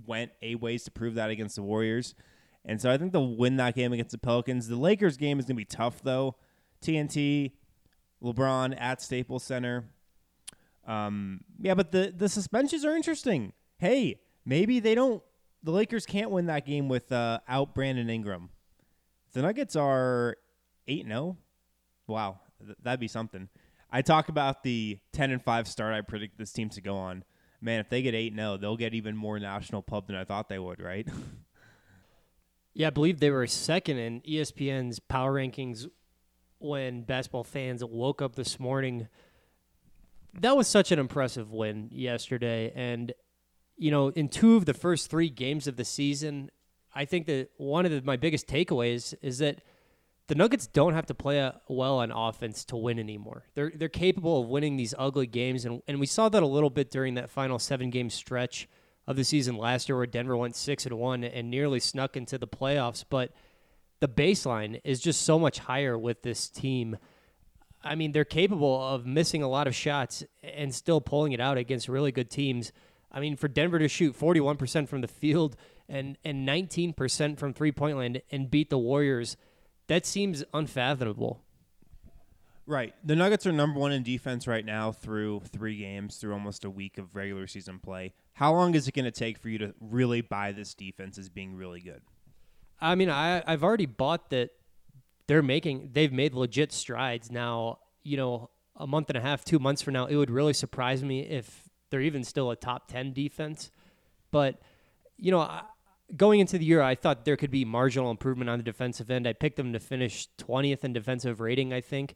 went 0.06 0.32
a 0.44 0.54
ways 0.56 0.84
to 0.84 0.92
prove 0.92 1.16
that 1.16 1.32
against 1.32 1.56
the 1.56 1.64
Warriors, 1.64 2.14
and 2.64 2.80
so 2.80 2.92
I 2.92 2.98
think 3.00 3.12
they'll 3.12 3.36
win 3.36 3.58
that 3.58 3.74
game 3.74 3.92
against 3.92 4.12
the 4.12 4.20
Pelicans. 4.20 4.68
The 4.68 4.76
Lakers 4.76 5.18
game 5.18 5.40
is 5.40 5.46
going 5.46 5.56
to 5.56 5.62
be 5.62 5.66
tough 5.66 6.04
though. 6.04 6.36
TNT, 6.84 7.54
LeBron 8.24 8.80
at 8.80 9.02
Staples 9.02 9.44
Center. 9.44 9.86
Um, 10.86 11.42
yeah, 11.60 11.74
but 11.74 11.92
the 11.92 12.14
the 12.16 12.30
suspensions 12.30 12.86
are 12.86 12.96
interesting. 12.96 13.54
Hey, 13.78 14.20
maybe 14.46 14.80
they 14.80 14.96
don't. 14.96 15.22
The 15.64 15.72
Lakers 15.72 16.06
can't 16.06 16.32
win 16.32 16.48
that 16.48 16.66
game 16.66 16.88
with 16.88 17.12
uh, 17.12 17.40
out 17.48 17.76
Brandon 17.76 18.10
Ingram. 18.10 18.50
The 19.34 19.42
Nuggets 19.42 19.76
are 19.76 20.38
eight 20.88 21.06
zero. 21.06 21.18
Oh? 21.20 21.38
Wow, 22.08 22.40
th- 22.66 22.78
that'd 22.82 23.00
be 23.00 23.08
something. 23.08 23.48
I 23.92 24.02
talk 24.02 24.30
about 24.30 24.64
the 24.64 25.00
ten 25.14 25.32
and 25.32 25.42
five 25.42 25.68
start. 25.68 25.94
I 25.94 26.02
predict 26.02 26.38
this 26.38 26.52
team 26.52 26.70
to 26.70 26.82
go 26.82 26.98
on. 26.98 27.24
Man, 27.64 27.80
if 27.80 27.90
they 27.90 28.02
get 28.02 28.16
eight 28.16 28.34
0 28.34 28.58
they'll 28.58 28.76
get 28.76 28.96
even 28.96 29.16
more 29.16 29.40
national 29.40 29.84
pub 29.84 30.08
than 30.08 30.16
I 30.16 30.24
thought 30.24 30.50
they 30.50 30.58
would. 30.58 30.82
Right? 30.82 31.08
yeah, 32.74 32.88
I 32.88 32.90
believe 32.90 33.20
they 33.20 33.30
were 33.30 33.46
second 33.46 33.98
in 33.98 34.22
ESPN's 34.22 35.00
power 35.00 35.34
rankings 35.34 35.86
when 36.62 37.02
basketball 37.02 37.44
fans 37.44 37.84
woke 37.84 38.22
up 38.22 38.36
this 38.36 38.60
morning. 38.60 39.08
That 40.34 40.56
was 40.56 40.68
such 40.68 40.92
an 40.92 41.00
impressive 41.00 41.52
win 41.52 41.90
yesterday. 41.92 42.72
And, 42.76 43.14
you 43.78 43.92
know, 43.92 44.10
in 44.10 44.30
two 44.30 44.56
of 44.56 44.66
the 44.66 44.74
first 44.74 45.10
three 45.10 45.30
games 45.30 45.68
of 45.68 45.76
the 45.76 45.84
season, 45.84 46.50
I 46.94 47.06
think 47.06 47.26
that 47.28 47.50
one 47.58 47.86
of 47.86 47.92
the, 47.92 48.02
my 48.02 48.18
biggest 48.18 48.48
takeaways 48.48 49.14
is 49.22 49.40
that 49.40 49.62
the 50.28 50.36
Nuggets 50.36 50.68
don't 50.68 50.94
have 50.94 51.08
to 51.08 51.14
play 51.14 51.52
well 51.68 51.98
on 51.98 52.12
offense 52.12 52.64
to 52.66 52.78
win 52.78 53.00
anymore. 53.00 53.44
They're 53.54 53.72
they're 53.76 53.90
capable 53.90 54.42
of 54.42 54.48
winning 54.48 54.78
these 54.78 54.94
ugly 54.98 55.28
games, 55.28 55.66
and 55.66 55.82
and 55.90 56.00
we 56.00 56.06
saw 56.06 56.30
that 56.30 56.42
a 56.42 56.48
little 56.48 56.70
bit 56.70 56.90
during 56.90 57.16
that 57.16 57.30
final 57.30 57.60
seven 57.60 57.90
game 57.90 58.10
stretch 58.10 58.70
of 59.08 59.18
the 59.18 59.26
season 59.26 59.58
last 59.58 59.90
year, 59.90 59.98
where 59.98 60.06
Denver 60.06 60.38
went 60.38 60.56
six 60.56 60.86
and 60.86 60.98
one 60.98 61.26
and 61.26 61.50
nearly 61.50 61.82
snuck 61.82 62.16
into 62.16 62.38
the 62.38 62.48
playoffs. 62.48 63.04
But 63.10 63.34
the 64.02 64.10
baseline 64.10 64.82
is 64.84 65.00
just 65.00 65.22
so 65.22 65.40
much 65.40 65.60
higher 65.60 65.98
with 65.98 66.24
this 66.24 66.50
team. 66.50 66.98
I 67.84 67.96
mean, 67.96 68.12
they're 68.12 68.26
capable 68.26 68.84
of 68.84 69.06
missing 69.06 69.44
a 69.44 69.48
lot 69.48 69.68
of 69.68 69.76
shots 69.76 70.24
and 70.44 70.74
still 70.74 71.00
pulling 71.00 71.32
it 71.32 71.40
out 71.40 71.58
against 71.58 71.88
really 71.88 72.12
good 72.12 72.30
teams. 72.30 72.74
I 73.12 73.20
mean, 73.20 73.36
for 73.36 73.48
Denver 73.48 73.80
to 73.80 73.88
shoot 73.88 74.18
41% 74.18 74.90
from 74.90 75.02
the 75.02 75.08
field 75.08 75.56
and, 75.88 76.18
and 76.26 76.48
19% 76.48 77.38
from 77.38 77.54
three 77.54 77.72
point 77.72 77.98
land 77.98 78.22
and 78.32 78.50
beat 78.50 78.72
the 78.72 78.78
Warriors, 78.80 79.38
that 79.88 80.06
seems 80.06 80.44
unfathomable. 80.54 81.44
Right. 82.66 82.96
The 83.04 83.16
Nuggets 83.16 83.46
are 83.46 83.52
number 83.52 83.80
one 83.80 83.92
in 83.92 84.02
defense 84.02 84.48
right 84.48 84.66
now 84.66 84.92
through 84.92 85.42
three 85.52 85.78
games, 85.78 86.18
through 86.18 86.34
almost 86.34 86.66
a 86.66 86.70
week 86.70 86.98
of 86.98 87.16
regular 87.16 87.46
season 87.46 87.80
play. 87.80 88.14
How 88.34 88.54
long 88.54 88.74
is 88.74 88.88
it 88.88 88.94
going 88.94 89.06
to 89.06 89.12
take 89.12 89.38
for 89.38 89.50
you 89.50 89.60
to 89.60 89.76
really 89.80 90.22
buy 90.22 90.54
this 90.54 90.74
defense 90.74 91.18
as 91.18 91.30
being 91.30 91.56
really 91.56 91.82
good? 91.82 92.02
I 92.82 92.96
mean, 92.96 93.10
I 93.10 93.44
I've 93.46 93.64
already 93.64 93.86
bought 93.86 94.30
that 94.32 94.50
they're 95.28 95.44
making 95.44 95.92
they've 95.94 96.12
made 96.12 96.34
legit 96.34 96.72
strides 96.72 97.32
now. 97.32 97.80
You 98.04 98.18
know, 98.18 98.50
a 98.76 98.88
month 98.88 99.10
and 99.10 99.18
a 99.18 99.22
half, 99.22 99.46
two 99.46 99.60
months 99.60 99.82
from 99.82 99.94
now, 99.94 100.08
it 100.08 100.16
would 100.16 100.32
really 100.32 100.54
surprise 100.54 101.04
me 101.04 101.22
if 101.22 101.70
they're 101.90 102.02
even 102.02 102.24
still 102.24 102.50
a 102.52 102.56
top 102.56 102.88
ten 102.88 103.14
defense. 103.14 103.72
But 104.32 104.60
you 105.18 105.30
know, 105.32 105.48
going 106.16 106.40
into 106.40 106.58
the 106.58 106.66
year, 106.66 106.82
I 106.82 106.96
thought 106.96 107.26
there 107.26 107.38
could 107.38 107.52
be 107.52 107.64
marginal 107.64 108.10
improvement 108.10 108.50
on 108.50 108.58
the 108.58 108.64
defensive 108.64 109.12
end. 109.12 109.28
I 109.28 109.34
picked 109.34 109.58
them 109.58 109.74
to 109.74 109.80
finish 109.80 110.28
twentieth 110.38 110.84
in 110.84 110.94
defensive 110.94 111.40
rating. 111.40 111.74
I 111.74 111.82
think. 111.82 112.16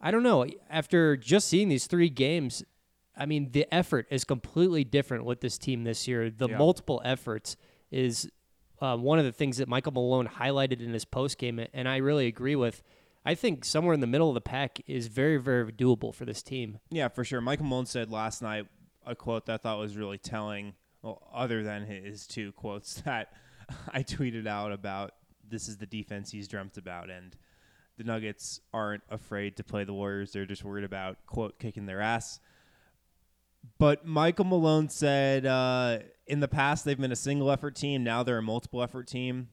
I 0.00 0.12
don't 0.12 0.22
know. 0.22 0.46
After 0.70 1.16
just 1.16 1.48
seeing 1.48 1.68
these 1.68 1.88
three 1.88 2.08
games, 2.08 2.62
I 3.16 3.26
mean, 3.26 3.50
the 3.50 3.66
effort 3.74 4.06
is 4.10 4.22
completely 4.22 4.84
different 4.84 5.24
with 5.24 5.40
this 5.40 5.58
team 5.58 5.82
this 5.82 6.06
year. 6.06 6.30
The 6.30 6.48
Yeah. 6.48 6.56
multiple 6.56 7.02
efforts 7.04 7.56
is 7.90 8.30
uh, 8.80 8.96
one 8.96 9.18
of 9.18 9.24
the 9.24 9.32
things 9.32 9.58
that 9.58 9.68
Michael 9.68 9.92
Malone 9.92 10.28
highlighted 10.28 10.80
in 10.80 10.92
his 10.92 11.04
post 11.04 11.38
game, 11.38 11.60
and 11.72 11.88
I 11.88 11.96
really 11.96 12.26
agree 12.26 12.56
with. 12.56 12.82
I 13.24 13.34
think 13.34 13.64
somewhere 13.64 13.94
in 13.94 14.00
the 14.00 14.06
middle 14.06 14.28
of 14.28 14.34
the 14.34 14.40
pack 14.40 14.80
is 14.86 15.08
very, 15.08 15.36
very 15.36 15.70
doable 15.72 16.14
for 16.14 16.24
this 16.24 16.42
team. 16.42 16.78
Yeah, 16.90 17.08
for 17.08 17.24
sure. 17.24 17.40
Michael 17.40 17.66
Malone 17.66 17.86
said 17.86 18.10
last 18.10 18.40
night 18.40 18.66
a 19.04 19.14
quote 19.14 19.46
that 19.46 19.54
I 19.54 19.56
thought 19.56 19.78
was 19.78 19.96
really 19.96 20.18
telling. 20.18 20.74
Well, 21.02 21.28
other 21.32 21.62
than 21.62 21.86
his 21.86 22.26
two 22.26 22.52
quotes 22.52 22.94
that 23.02 23.32
I 23.92 24.02
tweeted 24.02 24.46
out 24.46 24.72
about 24.72 25.12
this 25.48 25.68
is 25.68 25.78
the 25.78 25.86
defense 25.86 26.30
he's 26.30 26.48
dreamt 26.48 26.78
about, 26.78 27.10
and 27.10 27.36
the 27.96 28.04
Nuggets 28.04 28.60
aren't 28.72 29.02
afraid 29.10 29.56
to 29.56 29.64
play 29.64 29.84
the 29.84 29.92
Warriors. 29.92 30.32
They're 30.32 30.46
just 30.46 30.64
worried 30.64 30.84
about 30.84 31.18
quote 31.26 31.58
kicking 31.58 31.86
their 31.86 32.00
ass. 32.00 32.40
But 33.78 34.06
Michael 34.06 34.44
Malone 34.44 34.88
said 34.88 35.46
uh, 35.46 35.98
in 36.26 36.40
the 36.40 36.48
past 36.48 36.84
they've 36.84 36.98
been 36.98 37.12
a 37.12 37.16
single 37.16 37.50
effort 37.50 37.76
team. 37.76 38.04
Now 38.04 38.22
they're 38.22 38.38
a 38.38 38.42
multiple 38.42 38.82
effort 38.82 39.06
team. 39.06 39.48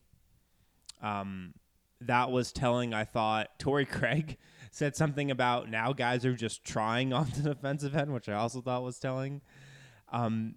Um, 1.01 1.53
that 2.01 2.31
was 2.31 2.51
telling. 2.51 2.93
I 2.93 3.03
thought 3.03 3.49
Torrey 3.59 3.85
Craig 3.85 4.37
said 4.71 4.95
something 4.95 5.31
about 5.31 5.69
now 5.69 5.93
guys 5.93 6.25
are 6.25 6.35
just 6.35 6.63
trying 6.63 7.13
on 7.13 7.31
the 7.35 7.53
defensive 7.53 7.95
end, 7.95 8.13
which 8.13 8.29
I 8.29 8.33
also 8.33 8.61
thought 8.61 8.83
was 8.83 8.99
telling. 8.99 9.41
Um, 10.11 10.55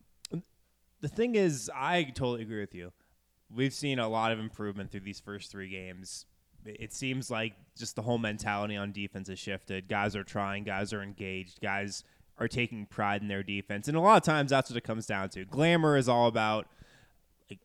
the 1.00 1.09
thing 1.09 1.37
is, 1.37 1.71
I 1.75 2.05
totally 2.05 2.43
agree 2.43 2.61
with 2.61 2.75
you. 2.75 2.93
We've 3.55 3.73
seen 3.73 3.99
a 3.99 4.09
lot 4.09 4.33
of 4.33 4.38
improvement 4.38 4.91
through 4.91 5.00
these 5.00 5.21
first 5.21 5.50
three 5.50 5.69
games. 5.69 6.27
It 6.67 6.93
seems 6.93 7.31
like 7.31 7.55
just 7.79 7.97
the 7.97 8.03
whole 8.03 8.19
mentality 8.19 8.77
on 8.77 8.93
defense 8.93 9.29
has 9.29 9.38
shifted. 9.38 9.88
Guys 9.88 10.17
are 10.17 10.25
trying, 10.25 10.65
guys 10.65 10.93
are 10.93 11.03
engaged, 11.03 11.61
guys 11.61 12.05
are 12.38 12.49
taking 12.49 12.87
pride 12.87 13.23
in 13.23 13.28
their 13.28 13.42
defense. 13.42 13.88
And 13.88 13.97
a 13.97 14.00
lot 14.00 14.16
of 14.16 14.23
times 14.23 14.50
that's 14.50 14.71
what 14.71 14.76
it 14.76 14.85
comes 14.85 15.07
down 15.07 15.28
to. 15.30 15.45
Glamour 15.45 15.97
is 15.97 16.09
all 16.09 16.28
about 16.28 16.66
like 17.50 17.61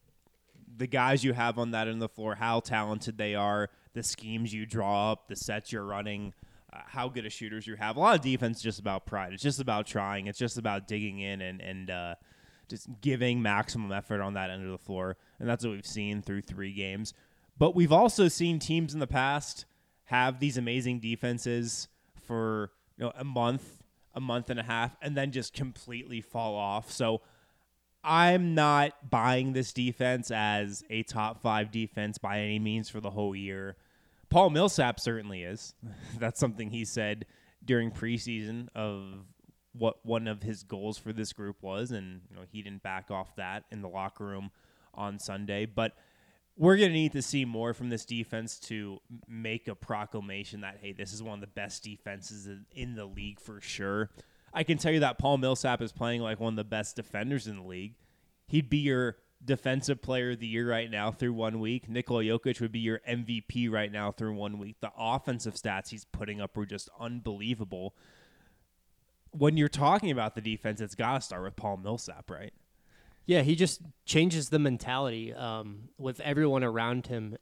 the 0.77 0.87
guys 0.87 1.23
you 1.23 1.33
have 1.33 1.59
on 1.59 1.71
that 1.71 1.87
end 1.87 1.95
of 1.95 1.99
the 1.99 2.09
floor, 2.09 2.35
how 2.35 2.59
talented 2.59 3.17
they 3.17 3.35
are, 3.35 3.69
the 3.93 4.03
schemes 4.03 4.53
you 4.53 4.65
draw 4.65 5.11
up, 5.11 5.27
the 5.27 5.35
sets 5.35 5.71
you're 5.71 5.85
running, 5.85 6.33
uh, 6.71 6.79
how 6.85 7.07
good 7.07 7.25
of 7.25 7.31
shooters 7.31 7.67
you 7.67 7.75
have. 7.75 7.97
A 7.97 7.99
lot 7.99 8.15
of 8.15 8.21
defense 8.21 8.57
is 8.57 8.63
just 8.63 8.79
about 8.79 9.05
pride. 9.05 9.33
It's 9.33 9.43
just 9.43 9.59
about 9.59 9.85
trying. 9.85 10.27
It's 10.27 10.39
just 10.39 10.57
about 10.57 10.87
digging 10.87 11.19
in 11.19 11.41
and 11.41 11.61
and 11.61 11.89
uh, 11.91 12.15
just 12.67 12.87
giving 13.01 13.41
maximum 13.41 13.91
effort 13.91 14.21
on 14.21 14.33
that 14.33 14.49
end 14.49 14.65
of 14.65 14.71
the 14.71 14.77
floor. 14.77 15.17
And 15.39 15.47
that's 15.47 15.63
what 15.63 15.71
we've 15.71 15.85
seen 15.85 16.21
through 16.21 16.41
three 16.41 16.73
games. 16.73 17.13
But 17.57 17.75
we've 17.75 17.91
also 17.91 18.27
seen 18.27 18.57
teams 18.57 18.93
in 18.93 18.99
the 18.99 19.07
past 19.07 19.65
have 20.05 20.39
these 20.39 20.57
amazing 20.57 20.99
defenses 20.99 21.87
for 22.23 22.71
you 22.97 23.05
know 23.05 23.13
a 23.15 23.23
month, 23.23 23.82
a 24.13 24.21
month 24.21 24.49
and 24.49 24.59
a 24.59 24.63
half, 24.63 24.95
and 25.01 25.15
then 25.17 25.31
just 25.31 25.53
completely 25.53 26.21
fall 26.21 26.55
off. 26.55 26.91
So 26.91 27.21
I'm 28.03 28.53
not 28.53 29.09
buying 29.09 29.53
this 29.53 29.71
defense 29.71 30.29
as 30.29 30.83
a 30.89 31.03
top 31.03 31.41
five 31.41 31.71
defense 31.71 32.17
by 32.17 32.39
any 32.39 32.59
means 32.59 32.89
for 32.89 32.99
the 32.99 33.11
whole 33.11 33.35
year. 33.35 33.77
Paul 34.29 34.49
Millsap 34.49 34.99
certainly 34.99 35.43
is. 35.43 35.73
That's 36.19 36.39
something 36.39 36.69
he 36.69 36.85
said 36.85 37.25
during 37.63 37.91
preseason 37.91 38.67
of 38.75 39.25
what 39.71 40.05
one 40.05 40.27
of 40.27 40.43
his 40.43 40.63
goals 40.63 40.97
for 40.97 41.13
this 41.13 41.33
group 41.33 41.61
was, 41.61 41.91
and 41.91 42.21
you 42.29 42.35
know 42.35 42.43
he 42.51 42.61
didn't 42.61 42.83
back 42.83 43.09
off 43.09 43.35
that 43.37 43.63
in 43.71 43.81
the 43.81 43.89
locker 43.89 44.25
room 44.25 44.51
on 44.93 45.17
Sunday. 45.17 45.65
But 45.65 45.95
we're 46.57 46.77
going 46.77 46.89
to 46.89 46.93
need 46.93 47.13
to 47.13 47.21
see 47.21 47.45
more 47.45 47.73
from 47.73 47.89
this 47.89 48.05
defense 48.05 48.59
to 48.59 48.99
make 49.27 49.67
a 49.67 49.75
proclamation 49.75 50.61
that 50.61 50.77
hey, 50.81 50.91
this 50.91 51.13
is 51.13 51.23
one 51.23 51.35
of 51.35 51.41
the 51.41 51.47
best 51.47 51.83
defenses 51.83 52.47
in- 52.71 52.95
the 52.95 53.05
league 53.05 53.39
for 53.39 53.59
sure. 53.59 54.11
I 54.53 54.63
can 54.63 54.77
tell 54.77 54.91
you 54.91 54.99
that 54.99 55.17
Paul 55.17 55.39
Millsap 55.39 55.81
is 55.81 55.91
playing 55.91 56.21
like 56.21 56.39
one 56.39 56.53
of 56.53 56.57
the 56.57 56.63
best 56.63 56.95
defenders 56.95 57.47
in 57.47 57.55
the 57.55 57.63
league. 57.63 57.95
He'd 58.47 58.69
be 58.69 58.77
your 58.77 59.17
defensive 59.43 60.01
player 60.01 60.31
of 60.31 60.39
the 60.39 60.47
year 60.47 60.69
right 60.69 60.89
now 60.91 61.11
through 61.11 61.33
one 61.33 61.59
week. 61.59 61.89
Nikola 61.89 62.23
Jokic 62.23 62.61
would 62.61 62.71
be 62.71 62.79
your 62.79 63.01
MVP 63.09 63.71
right 63.71 63.91
now 63.91 64.11
through 64.11 64.35
one 64.35 64.59
week. 64.59 64.77
The 64.79 64.91
offensive 64.95 65.55
stats 65.55 65.89
he's 65.89 66.05
putting 66.05 66.39
up 66.39 66.55
are 66.55 66.65
just 66.67 66.87
unbelievable. 66.99 67.95
When 69.31 69.57
you're 69.57 69.69
talking 69.69 70.11
about 70.11 70.35
the 70.35 70.41
defense, 70.41 70.79
it's 70.81 70.93
got 70.93 71.15
to 71.15 71.21
start 71.21 71.43
with 71.43 71.55
Paul 71.55 71.77
Millsap, 71.77 72.29
right? 72.29 72.53
Yeah, 73.25 73.41
he 73.41 73.55
just 73.55 73.81
changes 74.05 74.49
the 74.49 74.59
mentality 74.59 75.33
um, 75.33 75.89
with 75.97 76.19
everyone 76.19 76.63
around 76.63 77.07
him, 77.07 77.37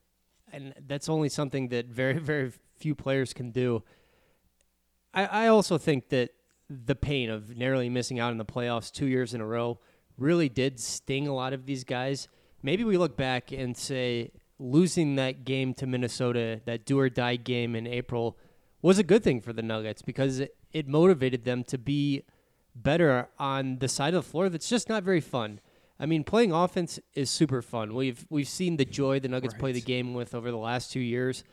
and 0.51 0.73
that's 0.88 1.09
only 1.09 1.29
something 1.29 1.69
that 1.69 1.88
very, 1.88 2.19
very 2.19 2.51
few 2.77 2.95
players 2.95 3.33
can 3.33 3.51
do. 3.51 3.83
I, 5.13 5.25
I 5.25 5.47
also 5.47 5.77
think 5.77 6.09
that 6.09 6.31
the 6.69 6.95
pain 6.95 7.29
of 7.29 7.57
narrowly 7.57 7.89
missing 7.89 8.19
out 8.19 8.31
in 8.31 8.38
the 8.38 8.45
playoffs 8.45 8.91
two 8.91 9.07
years 9.07 9.33
in 9.33 9.41
a 9.41 9.45
row 9.45 9.79
really 10.17 10.50
did 10.50 10.79
sting 10.79 11.27
a 11.27 11.33
lot 11.33 11.53
of 11.53 11.65
these 11.65 11.83
guys. 11.83 12.27
Maybe 12.63 12.83
we 12.83 12.97
look 12.97 13.17
back 13.17 13.51
and 13.51 13.75
say 13.75 14.31
losing 14.59 15.15
that 15.15 15.43
game 15.43 15.73
to 15.73 15.88
Minnesota, 15.88 16.61
that 16.65 16.85
do 16.85 17.00
or 17.00 17.09
die 17.09 17.35
game 17.35 17.75
in 17.75 17.88
April, 17.88 18.38
was 18.81 19.00
a 19.00 19.03
good 19.03 19.23
thing 19.23 19.41
for 19.41 19.51
the 19.51 19.61
Nuggets 19.61 20.01
because 20.01 20.39
it, 20.39 20.55
it 20.71 20.88
motivated 20.88 21.43
them 21.43 21.63
to 21.65 21.77
be 21.77 22.23
better 22.75 23.27
on 23.38 23.79
the 23.79 23.88
side 23.88 24.13
of 24.13 24.23
the 24.23 24.29
floor 24.29 24.50
that's 24.50 24.69
just 24.69 24.88
not 24.88 25.03
very 25.03 25.19
fun. 25.19 25.59
I 26.01 26.08
mean, 26.08 26.24
playing 26.24 26.51
offense 26.51 27.00
is 27.13 27.29
super 27.29 27.62
fun. 27.62 27.93
We've 27.93 28.25
we've 28.31 28.48
seen 28.48 28.77
the 28.77 28.86
joy 28.86 29.20
the 29.20 29.29
Nuggets 29.29 29.53
play 29.53 29.72
the 29.72 29.81
game 29.81 30.15
with 30.15 30.34
over 30.34 30.50
the 30.50 30.58
last 30.58 30.91
two 30.91 31.00
years. 31.00 31.43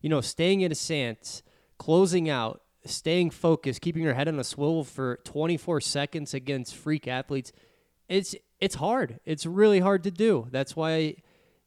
You 0.00 0.08
know, 0.08 0.22
staying 0.22 0.62
in 0.62 0.72
a 0.72 0.74
stance, 0.74 1.42
closing 1.76 2.30
out, 2.30 2.62
staying 2.86 3.30
focused, 3.30 3.82
keeping 3.82 4.02
your 4.02 4.14
head 4.14 4.26
on 4.26 4.38
a 4.38 4.44
swivel 4.44 4.82
for 4.82 5.20
24 5.24 5.82
seconds 5.82 6.32
against 6.32 6.74
freak 6.74 7.06
athletes. 7.06 7.52
It's 8.08 8.34
it's 8.60 8.76
hard. 8.76 9.20
It's 9.26 9.44
really 9.44 9.80
hard 9.80 10.02
to 10.04 10.10
do. 10.10 10.48
That's 10.50 10.74
why, 10.74 11.16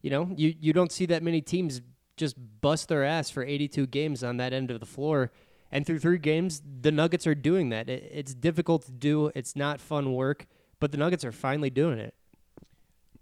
you 0.01 0.09
know, 0.09 0.31
you 0.35 0.55
you 0.59 0.73
don't 0.73 0.91
see 0.91 1.05
that 1.05 1.21
many 1.21 1.41
teams 1.41 1.81
just 2.17 2.35
bust 2.59 2.89
their 2.89 3.03
ass 3.03 3.29
for 3.29 3.43
82 3.43 3.85
games 3.85 4.23
on 4.23 4.37
that 4.37 4.51
end 4.51 4.71
of 4.71 4.79
the 4.79 4.87
floor. 4.87 5.31
And 5.71 5.85
through 5.85 5.99
three 5.99 6.17
games, 6.17 6.63
the 6.81 6.91
Nuggets 6.91 7.27
are 7.27 7.35
doing 7.35 7.69
that. 7.69 7.87
It, 7.87 8.09
it's 8.11 8.33
difficult 8.33 8.85
to 8.87 8.91
do. 8.91 9.31
It's 9.35 9.55
not 9.55 9.79
fun 9.79 10.13
work, 10.13 10.47
but 10.79 10.91
the 10.91 10.97
Nuggets 10.97 11.23
are 11.23 11.31
finally 11.31 11.69
doing 11.69 11.99
it. 11.99 12.15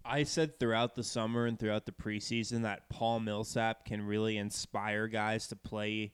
I 0.09 0.23
said 0.23 0.59
throughout 0.59 0.95
the 0.95 1.03
summer 1.03 1.45
and 1.45 1.59
throughout 1.59 1.85
the 1.85 1.91
preseason 1.91 2.63
that 2.63 2.89
Paul 2.89 3.19
Millsap 3.19 3.85
can 3.85 4.01
really 4.01 4.37
inspire 4.37 5.07
guys 5.07 5.47
to 5.49 5.55
play 5.55 6.13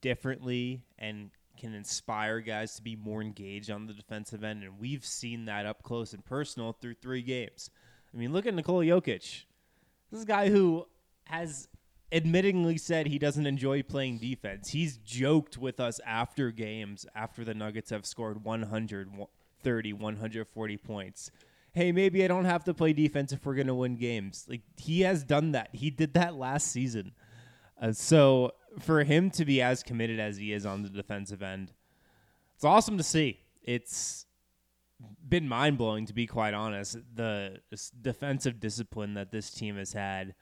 differently 0.00 0.82
and 0.98 1.30
can 1.56 1.72
inspire 1.72 2.40
guys 2.40 2.74
to 2.74 2.82
be 2.82 2.96
more 2.96 3.22
engaged 3.22 3.70
on 3.70 3.86
the 3.86 3.92
defensive 3.92 4.42
end. 4.42 4.64
And 4.64 4.76
we've 4.76 5.06
seen 5.06 5.44
that 5.44 5.66
up 5.66 5.84
close 5.84 6.12
and 6.12 6.24
personal 6.24 6.72
through 6.72 6.94
three 6.94 7.22
games. 7.22 7.70
I 8.12 8.16
mean, 8.16 8.32
look 8.32 8.44
at 8.44 8.54
Nikola 8.54 8.84
Jokic. 8.84 9.44
This 10.10 10.18
is 10.18 10.24
a 10.24 10.26
guy 10.26 10.48
who 10.48 10.88
has 11.26 11.68
admittingly 12.10 12.80
said 12.80 13.06
he 13.06 13.20
doesn't 13.20 13.46
enjoy 13.46 13.84
playing 13.84 14.18
defense. 14.18 14.70
He's 14.70 14.96
joked 14.96 15.56
with 15.56 15.78
us 15.78 16.00
after 16.04 16.50
games, 16.50 17.06
after 17.14 17.44
the 17.44 17.54
Nuggets 17.54 17.90
have 17.90 18.04
scored 18.04 18.44
130, 18.44 19.92
140 19.92 20.76
points. 20.78 21.30
Hey, 21.72 21.90
maybe 21.92 22.22
I 22.24 22.28
don't 22.28 22.44
have 22.44 22.64
to 22.64 22.74
play 22.74 22.92
defense 22.92 23.32
if 23.32 23.46
we're 23.46 23.54
going 23.54 23.66
to 23.66 23.74
win 23.74 23.96
games. 23.96 24.46
Like, 24.48 24.62
he 24.76 25.00
has 25.02 25.24
done 25.24 25.52
that. 25.52 25.70
He 25.72 25.90
did 25.90 26.14
that 26.14 26.34
last 26.34 26.68
season. 26.68 27.12
Uh, 27.80 27.92
so, 27.92 28.52
for 28.78 29.04
him 29.04 29.30
to 29.30 29.44
be 29.44 29.62
as 29.62 29.82
committed 29.82 30.20
as 30.20 30.36
he 30.36 30.52
is 30.52 30.66
on 30.66 30.82
the 30.82 30.90
defensive 30.90 31.42
end, 31.42 31.72
it's 32.54 32.64
awesome 32.64 32.98
to 32.98 33.02
see. 33.02 33.40
It's 33.62 34.26
been 35.28 35.48
mind 35.48 35.78
blowing, 35.78 36.06
to 36.06 36.12
be 36.12 36.26
quite 36.26 36.54
honest. 36.54 36.98
The 37.14 37.60
defensive 38.00 38.60
discipline 38.60 39.14
that 39.14 39.32
this 39.32 39.50
team 39.50 39.76
has 39.76 39.92
had 39.92 40.34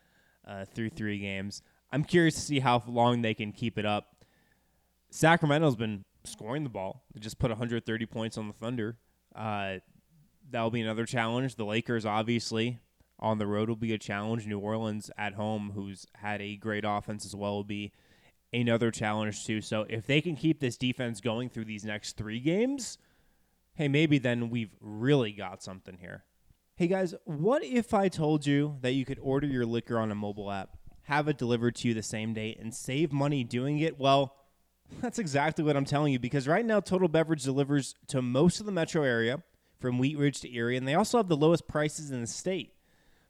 uh, 0.46 0.64
through 0.64 0.90
three 0.90 1.18
games. 1.18 1.62
I'm 1.92 2.04
curious 2.04 2.34
to 2.34 2.40
see 2.40 2.60
how 2.60 2.82
long 2.86 3.22
they 3.22 3.34
can 3.34 3.52
keep 3.52 3.78
it 3.78 3.86
up. 3.86 4.24
Sacramento's 5.10 5.76
been 5.76 6.04
scoring 6.24 6.64
the 6.64 6.70
ball. 6.70 7.04
They 7.14 7.20
just 7.20 7.38
put 7.38 7.50
130 7.50 8.06
points 8.06 8.38
on 8.38 8.48
the 8.48 8.54
Thunder. 8.54 8.98
Uh, 9.34 9.76
that'll 10.50 10.70
be 10.70 10.80
another 10.80 11.06
challenge. 11.06 11.56
The 11.56 11.64
Lakers, 11.64 12.04
obviously, 12.04 12.78
on 13.18 13.38
the 13.38 13.46
road 13.46 13.68
will 13.68 13.76
be 13.76 13.92
a 13.92 13.98
challenge. 13.98 14.46
New 14.46 14.58
Orleans 14.58 15.10
at 15.16 15.34
home, 15.34 15.72
who's 15.74 16.06
had 16.14 16.40
a 16.40 16.56
great 16.56 16.84
offense 16.86 17.24
as 17.24 17.34
well, 17.34 17.56
will 17.56 17.64
be 17.64 17.92
another 18.52 18.90
challenge 18.90 19.44
too. 19.44 19.60
So 19.60 19.86
if 19.88 20.06
they 20.06 20.20
can 20.20 20.36
keep 20.36 20.60
this 20.60 20.76
defense 20.76 21.20
going 21.20 21.50
through 21.50 21.66
these 21.66 21.84
next 21.84 22.16
three 22.16 22.40
games, 22.40 22.98
hey, 23.74 23.88
maybe 23.88 24.18
then 24.18 24.50
we've 24.50 24.74
really 24.80 25.32
got 25.32 25.62
something 25.62 25.98
here. 26.00 26.24
Hey 26.76 26.86
guys, 26.86 27.14
what 27.24 27.62
if 27.62 27.92
I 27.92 28.08
told 28.08 28.46
you 28.46 28.78
that 28.80 28.92
you 28.92 29.04
could 29.04 29.18
order 29.20 29.46
your 29.46 29.66
liquor 29.66 29.98
on 29.98 30.10
a 30.10 30.14
mobile 30.14 30.50
app, 30.50 30.78
have 31.02 31.28
it 31.28 31.36
delivered 31.36 31.76
to 31.76 31.88
you 31.88 31.94
the 31.94 32.02
same 32.02 32.32
day, 32.32 32.56
and 32.58 32.74
save 32.74 33.12
money 33.12 33.44
doing 33.44 33.78
it? 33.80 34.00
Well, 34.00 34.34
that's 35.00 35.18
exactly 35.18 35.62
what 35.62 35.76
I'm 35.76 35.84
telling 35.84 36.12
you 36.12 36.18
because 36.18 36.48
right 36.48 36.64
now 36.64 36.80
Total 36.80 37.06
Beverage 37.06 37.44
delivers 37.44 37.94
to 38.08 38.22
most 38.22 38.60
of 38.60 38.66
the 38.66 38.72
metro 38.72 39.02
area 39.02 39.42
from 39.80 39.98
Wheat 39.98 40.18
Ridge 40.18 40.40
to 40.42 40.54
Erie, 40.54 40.76
and 40.76 40.86
they 40.86 40.94
also 40.94 41.18
have 41.18 41.28
the 41.28 41.36
lowest 41.36 41.66
prices 41.66 42.10
in 42.10 42.20
the 42.20 42.26
state. 42.26 42.74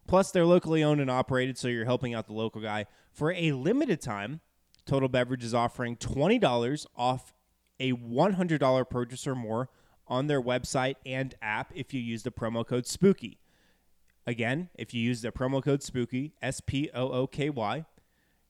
Plus, 0.07 0.31
they're 0.31 0.45
locally 0.45 0.83
owned 0.83 1.01
and 1.01 1.11
operated, 1.11 1.57
so 1.57 1.69
you're 1.69 1.85
helping 1.85 2.15
out 2.15 2.27
the 2.27 2.33
local 2.33 2.61
guy. 2.61 2.87
For 3.13 3.33
a 3.33 3.53
limited 3.53 4.01
time, 4.01 4.41
Total 4.85 5.09
Beverage 5.09 5.45
is 5.45 5.55
offering 5.55 5.97
$20 5.97 6.87
off 6.97 7.33
a 7.79 7.93
$100 7.93 8.91
purchase 8.91 9.27
or 9.27 9.35
more 9.35 9.69
on 10.09 10.27
their 10.27 10.43
website 10.43 10.97
and 11.07 11.35
app 11.41 11.71
if 11.75 11.95
you 11.95 12.01
use 12.01 12.25
the 12.25 12.33
promo 12.33 12.67
code 12.67 12.87
SPOOKY. 12.87 13.39
Again, 14.27 14.69
if 14.75 14.93
you 14.93 15.01
use 15.01 15.23
the 15.23 15.31
promo 15.31 15.63
code 15.63 15.83
SPOOKY, 15.83 16.33
S 16.43 16.61
P 16.61 16.91
O 16.93 17.11
O 17.11 17.27
K 17.27 17.49
Y, 17.49 17.85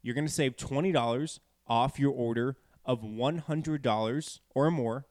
you're 0.03 0.15
going 0.15 0.27
to 0.27 0.33
save 0.33 0.57
$20 0.57 1.41
off 1.67 1.99
your 1.99 2.13
order 2.13 2.57
of 2.85 3.03
$100 3.03 4.41
or 4.55 4.71
more 4.71 5.07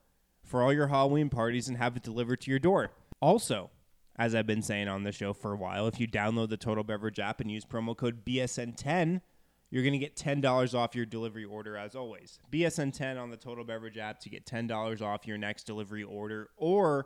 for 0.49 0.63
all 0.63 0.73
your 0.73 0.87
Halloween 0.87 1.29
parties 1.29 1.67
and 1.67 1.77
have 1.77 1.95
it 1.95 2.01
delivered 2.01 2.41
to 2.41 2.49
your 2.49 2.59
door. 2.59 2.89
Also, 3.21 3.69
as 4.17 4.33
I've 4.33 4.47
been 4.47 4.63
saying 4.63 4.87
on 4.87 5.03
the 5.03 5.11
show 5.11 5.31
for 5.31 5.53
a 5.53 5.55
while, 5.55 5.85
if 5.87 5.99
you 5.99 6.07
download 6.07 6.49
the 6.49 6.57
Total 6.57 6.83
Beverage 6.83 7.19
app 7.19 7.39
and 7.39 7.51
use 7.51 7.65
promo 7.65 7.95
code 7.95 8.25
BSN10, 8.25 9.21
you're 9.69 9.83
going 9.83 9.93
to 9.93 9.99
get 9.99 10.15
$10 10.15 10.73
off 10.73 10.95
your 10.95 11.05
delivery 11.05 11.45
order 11.45 11.77
as 11.77 11.95
always. 11.95 12.39
BSN10 12.51 13.21
on 13.21 13.29
the 13.29 13.37
Total 13.37 13.63
Beverage 13.63 13.99
app 13.99 14.19
to 14.21 14.29
get 14.29 14.47
$10 14.47 15.01
off 15.03 15.27
your 15.27 15.37
next 15.37 15.65
delivery 15.67 16.03
order 16.03 16.49
or 16.57 17.05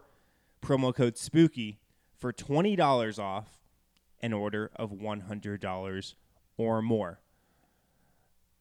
promo 0.61 0.95
code 0.95 1.17
SPOOKY 1.17 1.79
for 2.17 2.31
$20 2.31 3.19
off 3.19 3.59
an 4.21 4.31
order 4.31 4.71
of 4.77 4.91
$100 4.91 6.13
or 6.55 6.81
more. 6.81 7.19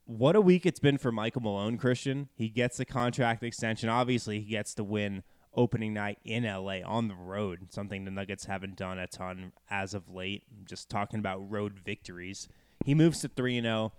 What 0.05 0.35
a 0.35 0.41
week 0.41 0.67
it's 0.67 0.81
been 0.81 0.99
for 0.99 1.13
Michael 1.13 1.43
Malone, 1.43 1.79
Christian. 1.79 2.29
He 2.35 2.49
gets 2.49 2.77
the 2.77 2.85
contract 2.85 3.43
extension. 3.45 3.89
Obviously, 3.89 4.41
he 4.41 4.51
gets 4.51 4.75
to 4.75 4.85
win 4.85 5.23
opening 5.55 5.95
night 5.95 6.19
in 6.25 6.43
LA 6.43 6.79
on 6.85 7.07
the 7.07 7.15
road, 7.15 7.69
something 7.71 8.05
the 8.05 8.11
Nuggets 8.11 8.47
haven't 8.47 8.77
done 8.77 8.99
a 8.99 9.07
ton 9.07 9.53
as 9.71 9.95
of 9.95 10.09
late. 10.09 10.43
I'm 10.51 10.67
Just 10.67 10.89
talking 10.89 11.21
about 11.21 11.49
road 11.49 11.79
victories. 11.85 12.49
He 12.85 12.95
moves 12.95 13.21
to 13.21 13.29
3 13.29 13.61
0, 13.61 13.93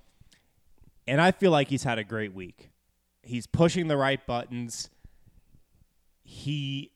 and 1.07 1.21
I 1.21 1.31
feel 1.31 1.51
like 1.51 1.69
he's 1.69 1.83
had 1.83 1.99
a 1.99 2.03
great 2.03 2.33
week. 2.33 2.71
He's 3.21 3.47
pushing 3.47 3.87
the 3.87 3.97
right 3.97 4.25
buttons. 4.25 4.89
He 6.23 6.91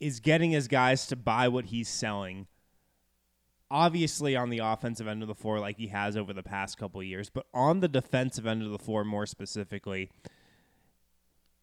is 0.00 0.18
getting 0.18 0.50
his 0.50 0.66
guys 0.66 1.06
to 1.06 1.16
buy 1.16 1.46
what 1.46 1.66
he's 1.66 1.88
selling. 1.88 2.48
Obviously, 3.70 4.34
on 4.34 4.50
the 4.50 4.58
offensive 4.58 5.06
end 5.06 5.22
of 5.22 5.28
the 5.28 5.34
floor, 5.34 5.60
like 5.60 5.76
he 5.76 5.86
has 5.88 6.16
over 6.16 6.32
the 6.32 6.42
past 6.42 6.76
couple 6.76 7.02
years, 7.02 7.30
but 7.30 7.46
on 7.54 7.80
the 7.80 7.88
defensive 7.88 8.46
end 8.46 8.62
of 8.62 8.70
the 8.70 8.78
floor, 8.78 9.04
more 9.04 9.26
specifically, 9.26 10.10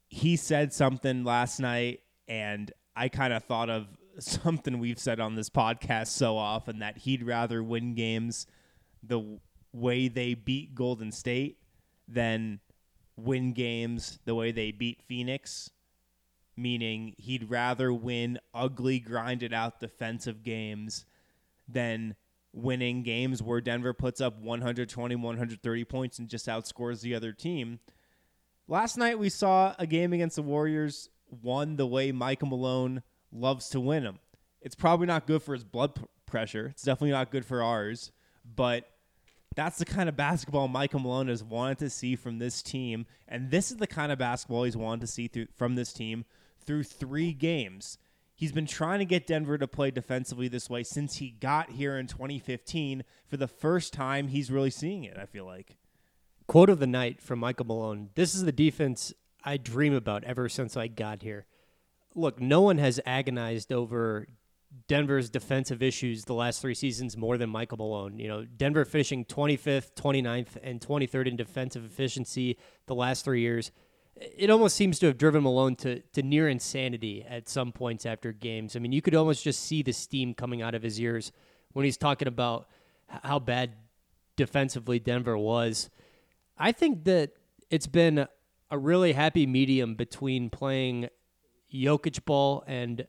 he 0.09 0.37
said 0.37 0.71
something 0.73 1.23
last 1.23 1.59
night, 1.59 2.01
and 2.27 2.71
I 2.95 3.09
kind 3.09 3.33
of 3.33 3.43
thought 3.43 3.69
of 3.69 3.87
something 4.19 4.79
we've 4.79 4.99
said 4.99 5.19
on 5.19 5.35
this 5.35 5.49
podcast 5.49 6.07
so 6.07 6.37
often 6.37 6.79
that 6.79 6.99
he'd 6.99 7.23
rather 7.23 7.61
win 7.61 7.93
games 7.93 8.47
the 9.03 9.39
way 9.73 10.07
they 10.07 10.33
beat 10.33 10.73
Golden 10.73 11.11
State 11.11 11.57
than 12.07 12.59
win 13.15 13.51
games 13.51 14.19
the 14.25 14.35
way 14.35 14.51
they 14.51 14.71
beat 14.71 15.01
Phoenix, 15.01 15.69
meaning 16.55 17.13
he'd 17.17 17.49
rather 17.49 17.91
win 17.91 18.39
ugly, 18.53 18.99
grinded 18.99 19.53
out 19.53 19.79
defensive 19.79 20.43
games 20.43 21.05
than 21.67 22.15
winning 22.53 23.03
games 23.03 23.43
where 23.43 23.61
Denver 23.61 23.93
puts 23.93 24.19
up 24.21 24.39
120, 24.39 25.15
130 25.15 25.85
points 25.85 26.19
and 26.19 26.27
just 26.27 26.47
outscores 26.47 27.01
the 27.01 27.15
other 27.15 27.31
team. 27.31 27.79
Last 28.67 28.97
night 28.97 29.19
we 29.19 29.29
saw 29.29 29.75
a 29.77 29.87
game 29.87 30.13
against 30.13 30.35
the 30.35 30.41
Warriors 30.41 31.09
won 31.29 31.75
the 31.75 31.87
way 31.87 32.11
Michael 32.11 32.47
Malone 32.47 33.03
loves 33.31 33.69
to 33.69 33.79
win 33.79 34.03
them. 34.03 34.19
It's 34.61 34.75
probably 34.75 35.07
not 35.07 35.27
good 35.27 35.41
for 35.43 35.53
his 35.53 35.63
blood 35.63 35.95
p- 35.95 36.03
pressure. 36.25 36.67
It's 36.67 36.83
definitely 36.83 37.11
not 37.11 37.31
good 37.31 37.45
for 37.45 37.61
ours, 37.61 38.11
but 38.43 38.89
that's 39.55 39.77
the 39.77 39.85
kind 39.85 40.09
of 40.09 40.15
basketball 40.15 40.67
Michael 40.67 40.99
Malone 40.99 41.27
has 41.27 41.43
wanted 41.43 41.79
to 41.79 41.89
see 41.89 42.15
from 42.15 42.39
this 42.39 42.61
team, 42.61 43.05
and 43.27 43.51
this 43.51 43.71
is 43.71 43.77
the 43.77 43.87
kind 43.87 44.11
of 44.11 44.19
basketball 44.19 44.63
he's 44.63 44.77
wanted 44.77 45.01
to 45.01 45.07
see 45.07 45.27
through 45.27 45.47
from 45.55 45.75
this 45.75 45.93
team 45.93 46.25
through 46.63 46.83
three 46.83 47.33
games. 47.33 47.97
He's 48.37 48.51
been 48.51 48.67
trying 48.67 48.99
to 48.99 49.05
get 49.05 49.25
Denver 49.25 49.57
to 49.57 49.67
play 49.67 49.89
defensively 49.89 50.47
this 50.47 50.69
way 50.69 50.83
since 50.83 51.15
he 51.15 51.31
got 51.31 51.71
here 51.71 51.97
in 51.97 52.05
2015. 52.05 53.03
For 53.25 53.35
the 53.35 53.47
first 53.47 53.93
time, 53.93 54.27
he's 54.27 54.51
really 54.51 54.69
seeing 54.69 55.03
it. 55.03 55.17
I 55.17 55.25
feel 55.25 55.43
like. 55.43 55.77
Quote 56.45 56.69
of 56.69 56.77
the 56.77 56.85
night 56.85 57.19
from 57.19 57.39
Michael 57.39 57.65
Malone. 57.65 58.11
This 58.13 58.35
is 58.35 58.43
the 58.45 58.51
defense 58.51 59.11
I 59.43 59.57
dream 59.57 59.95
about 59.95 60.23
ever 60.23 60.47
since 60.49 60.77
I 60.77 60.85
got 60.85 61.23
here. 61.23 61.47
Look, 62.13 62.39
no 62.39 62.61
one 62.61 62.77
has 62.77 62.99
agonized 63.07 63.73
over 63.73 64.27
Denver's 64.87 65.31
defensive 65.31 65.81
issues 65.81 66.25
the 66.25 66.33
last 66.33 66.61
three 66.61 66.75
seasons 66.75 67.17
more 67.17 67.39
than 67.39 67.49
Michael 67.49 67.77
Malone. 67.77 68.19
You 68.19 68.27
know, 68.27 68.45
Denver 68.45 68.85
finishing 68.85 69.25
25th, 69.25 69.95
29th, 69.95 70.57
and 70.61 70.79
23rd 70.79 71.27
in 71.27 71.35
defensive 71.37 71.83
efficiency 71.83 72.59
the 72.85 72.95
last 72.95 73.25
three 73.25 73.41
years. 73.41 73.71
It 74.19 74.49
almost 74.49 74.75
seems 74.75 74.99
to 74.99 75.05
have 75.07 75.17
driven 75.17 75.43
Malone 75.43 75.75
to, 75.77 75.99
to 76.13 76.23
near 76.23 76.49
insanity 76.49 77.25
at 77.27 77.47
some 77.47 77.71
points 77.71 78.05
after 78.05 78.31
games. 78.31 78.75
I 78.75 78.79
mean, 78.79 78.91
you 78.91 79.01
could 79.01 79.15
almost 79.15 79.43
just 79.43 79.61
see 79.63 79.83
the 79.83 79.93
steam 79.93 80.33
coming 80.33 80.61
out 80.61 80.73
of 80.75 80.81
his 80.81 80.99
ears 80.99 81.31
when 81.73 81.85
he's 81.85 81.97
talking 81.97 82.27
about 82.27 82.67
how 83.07 83.39
bad 83.39 83.73
defensively 84.35 84.99
Denver 84.99 85.37
was. 85.37 85.89
I 86.57 86.71
think 86.71 87.03
that 87.05 87.31
it's 87.69 87.87
been 87.87 88.27
a 88.71 88.77
really 88.77 89.13
happy 89.13 89.45
medium 89.45 89.95
between 89.95 90.49
playing 90.49 91.09
Jokic 91.73 92.25
ball 92.25 92.63
and 92.67 93.05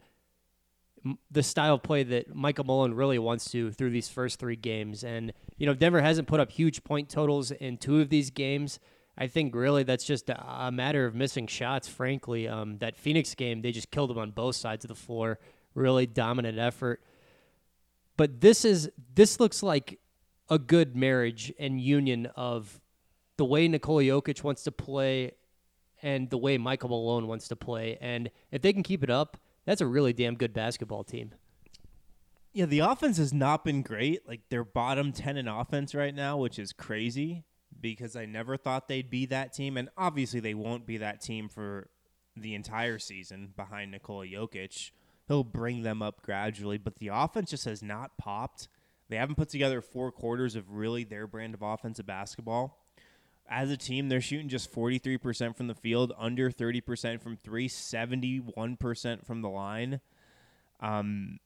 the 1.30 1.42
style 1.42 1.74
of 1.74 1.82
play 1.82 2.02
that 2.02 2.34
Michael 2.34 2.64
Malone 2.64 2.92
really 2.92 3.18
wants 3.18 3.50
to 3.52 3.70
through 3.70 3.90
these 3.90 4.08
first 4.08 4.38
three 4.38 4.56
games. 4.56 5.04
And, 5.04 5.32
you 5.56 5.66
know, 5.66 5.74
Denver 5.74 6.02
hasn't 6.02 6.28
put 6.28 6.40
up 6.40 6.50
huge 6.50 6.84
point 6.84 7.08
totals 7.08 7.50
in 7.50 7.78
two 7.78 8.00
of 8.00 8.08
these 8.08 8.30
games. 8.30 8.78
I 9.20 9.26
think 9.26 9.54
really 9.54 9.82
that's 9.82 10.04
just 10.04 10.30
a, 10.30 10.70
matter 10.72 11.04
of 11.04 11.14
missing 11.14 11.48
shots, 11.48 11.88
frankly. 11.88 12.46
Um, 12.46 12.78
that 12.78 12.96
Phoenix 12.96 13.34
game, 13.34 13.62
they 13.62 13.72
just 13.72 13.90
killed 13.90 14.10
them 14.10 14.18
on 14.18 14.30
both 14.30 14.54
sides 14.54 14.84
of 14.84 14.88
the 14.88 14.94
floor. 14.94 15.40
Really 15.74 16.06
dominant 16.06 16.56
effort. 16.56 17.02
But 18.16 18.40
this 18.40 18.64
is 18.64 18.90
this 19.14 19.40
looks 19.40 19.60
like 19.62 19.98
a 20.48 20.58
good 20.58 20.94
marriage 20.94 21.52
and 21.58 21.80
union 21.80 22.26
of 22.36 22.80
the 23.36 23.44
way 23.44 23.66
Nikola 23.66 24.04
Jokic 24.04 24.44
wants 24.44 24.62
to 24.64 24.72
play 24.72 25.32
and 26.00 26.30
the 26.30 26.38
way 26.38 26.56
Michael 26.56 26.88
Malone 26.88 27.26
wants 27.26 27.48
to 27.48 27.56
play. 27.56 27.98
And 28.00 28.30
if 28.52 28.62
they 28.62 28.72
can 28.72 28.84
keep 28.84 29.02
it 29.02 29.10
up, 29.10 29.36
that's 29.66 29.80
a 29.80 29.86
really 29.86 30.12
damn 30.12 30.36
good 30.36 30.52
basketball 30.52 31.02
team. 31.02 31.32
Yeah, 32.52 32.66
the 32.66 32.80
offense 32.80 33.18
has 33.18 33.32
not 33.32 33.64
been 33.64 33.82
great. 33.82 34.26
Like 34.26 34.42
they're 34.48 34.64
bottom 34.64 35.12
10 35.12 35.36
in 35.36 35.48
offense 35.48 35.94
right 35.94 36.14
now, 36.14 36.38
which 36.38 36.58
is 36.58 36.72
crazy 36.72 37.44
because 37.80 38.16
I 38.16 38.26
never 38.26 38.56
thought 38.56 38.88
they'd 38.88 39.10
be 39.10 39.26
that 39.26 39.52
team. 39.52 39.76
And 39.76 39.88
obviously, 39.96 40.40
they 40.40 40.54
won't 40.54 40.86
be 40.86 40.98
that 40.98 41.20
team 41.20 41.48
for 41.48 41.88
the 42.36 42.54
entire 42.54 42.98
season 42.98 43.52
behind 43.56 43.90
Nikola 43.90 44.26
Jokic. 44.26 44.90
He'll 45.26 45.44
bring 45.44 45.82
them 45.82 46.00
up 46.02 46.22
gradually, 46.22 46.78
but 46.78 46.96
the 46.96 47.08
offense 47.08 47.50
just 47.50 47.66
has 47.66 47.82
not 47.82 48.16
popped. 48.16 48.68
They 49.08 49.16
haven't 49.16 49.36
put 49.36 49.48
together 49.48 49.80
four 49.80 50.10
quarters 50.10 50.54
of 50.54 50.70
really 50.70 51.04
their 51.04 51.26
brand 51.26 51.54
of 51.54 51.62
offensive 51.62 52.06
basketball. 52.06 52.84
As 53.50 53.70
a 53.70 53.76
team, 53.76 54.08
they're 54.08 54.20
shooting 54.20 54.48
just 54.48 54.72
43% 54.72 55.56
from 55.56 55.68
the 55.68 55.74
field, 55.74 56.12
under 56.18 56.50
30% 56.50 57.22
from 57.22 57.36
three, 57.36 57.68
71% 57.68 59.26
from 59.26 59.40
the 59.40 59.48
line. 59.48 60.00
Um, 60.80 61.38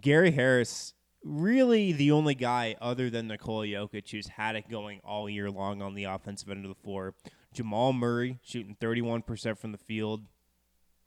Gary 0.00 0.32
Harris, 0.32 0.94
really 1.24 1.92
the 1.92 2.10
only 2.10 2.34
guy 2.34 2.76
other 2.80 3.08
than 3.08 3.28
Nikola 3.28 3.66
Jokic 3.66 4.10
who's 4.10 4.28
had 4.28 4.56
it 4.56 4.68
going 4.68 5.00
all 5.02 5.28
year 5.28 5.50
long 5.50 5.80
on 5.82 5.94
the 5.94 6.04
offensive 6.04 6.50
end 6.50 6.64
of 6.64 6.68
the 6.68 6.82
floor. 6.82 7.14
Jamal 7.52 7.92
Murray 7.92 8.38
shooting 8.42 8.76
31% 8.80 9.58
from 9.58 9.72
the 9.72 9.78
field, 9.78 10.24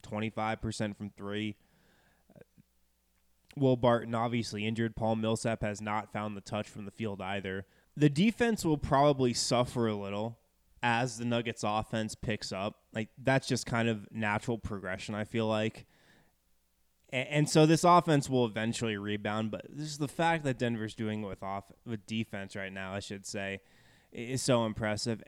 25% 0.03 0.97
from 0.97 1.11
three. 1.11 1.55
Uh, 2.35 2.39
will 3.55 3.75
Barton 3.75 4.15
obviously 4.15 4.65
injured. 4.65 4.95
Paul 4.95 5.17
Millsap 5.17 5.61
has 5.61 5.81
not 5.81 6.11
found 6.11 6.35
the 6.35 6.41
touch 6.41 6.67
from 6.67 6.85
the 6.85 6.91
field 6.91 7.21
either. 7.21 7.65
The 7.95 8.09
defense 8.09 8.63
will 8.65 8.77
probably 8.77 9.33
suffer 9.33 9.87
a 9.87 9.95
little 9.95 10.39
as 10.81 11.17
the 11.17 11.25
Nuggets 11.25 11.63
offense 11.65 12.15
picks 12.15 12.51
up. 12.51 12.75
Like 12.93 13.09
that's 13.21 13.47
just 13.47 13.65
kind 13.65 13.89
of 13.89 14.07
natural 14.11 14.57
progression, 14.57 15.15
I 15.15 15.25
feel 15.25 15.47
like. 15.47 15.85
And, 17.09 17.27
and 17.29 17.49
so 17.49 17.65
this 17.65 17.83
offense 17.83 18.29
will 18.29 18.45
eventually 18.45 18.97
rebound, 18.97 19.51
but 19.51 19.65
this 19.69 19.87
is 19.87 19.97
the 19.97 20.07
fact 20.07 20.43
that 20.43 20.57
Denver's 20.57 20.95
doing 20.95 21.21
with 21.21 21.43
off 21.43 21.71
with 21.85 22.05
defense 22.05 22.55
right 22.55 22.71
now, 22.71 22.93
I 22.93 22.99
should 22.99 23.25
say, 23.25 23.61
is 24.11 24.41
so 24.41 24.65
impressive. 24.65 25.21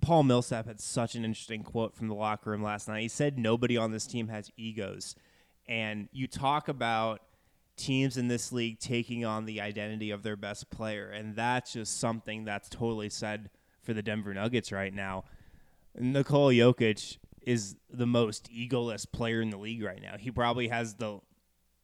Paul 0.00 0.24
Millsap 0.24 0.66
had 0.66 0.80
such 0.80 1.14
an 1.14 1.24
interesting 1.24 1.62
quote 1.62 1.94
from 1.94 2.08
the 2.08 2.14
locker 2.14 2.50
room 2.50 2.62
last 2.62 2.88
night. 2.88 3.02
He 3.02 3.08
said 3.08 3.38
nobody 3.38 3.76
on 3.76 3.92
this 3.92 4.06
team 4.06 4.28
has 4.28 4.50
egos. 4.56 5.14
And 5.66 6.08
you 6.12 6.26
talk 6.26 6.68
about 6.68 7.20
teams 7.76 8.16
in 8.16 8.28
this 8.28 8.52
league 8.52 8.78
taking 8.78 9.24
on 9.24 9.46
the 9.46 9.60
identity 9.60 10.10
of 10.10 10.22
their 10.22 10.36
best 10.36 10.70
player, 10.70 11.10
and 11.10 11.34
that's 11.34 11.72
just 11.72 11.98
something 11.98 12.44
that's 12.44 12.68
totally 12.68 13.08
said 13.08 13.50
for 13.82 13.94
the 13.94 14.02
Denver 14.02 14.34
Nuggets 14.34 14.72
right 14.72 14.92
now. 14.92 15.24
Nikola 15.98 16.52
Jokic 16.52 17.18
is 17.46 17.76
the 17.90 18.06
most 18.06 18.50
egoless 18.50 19.10
player 19.10 19.40
in 19.40 19.50
the 19.50 19.58
league 19.58 19.82
right 19.82 20.00
now. 20.00 20.16
He 20.18 20.30
probably 20.30 20.68
has 20.68 20.94
the 20.94 21.20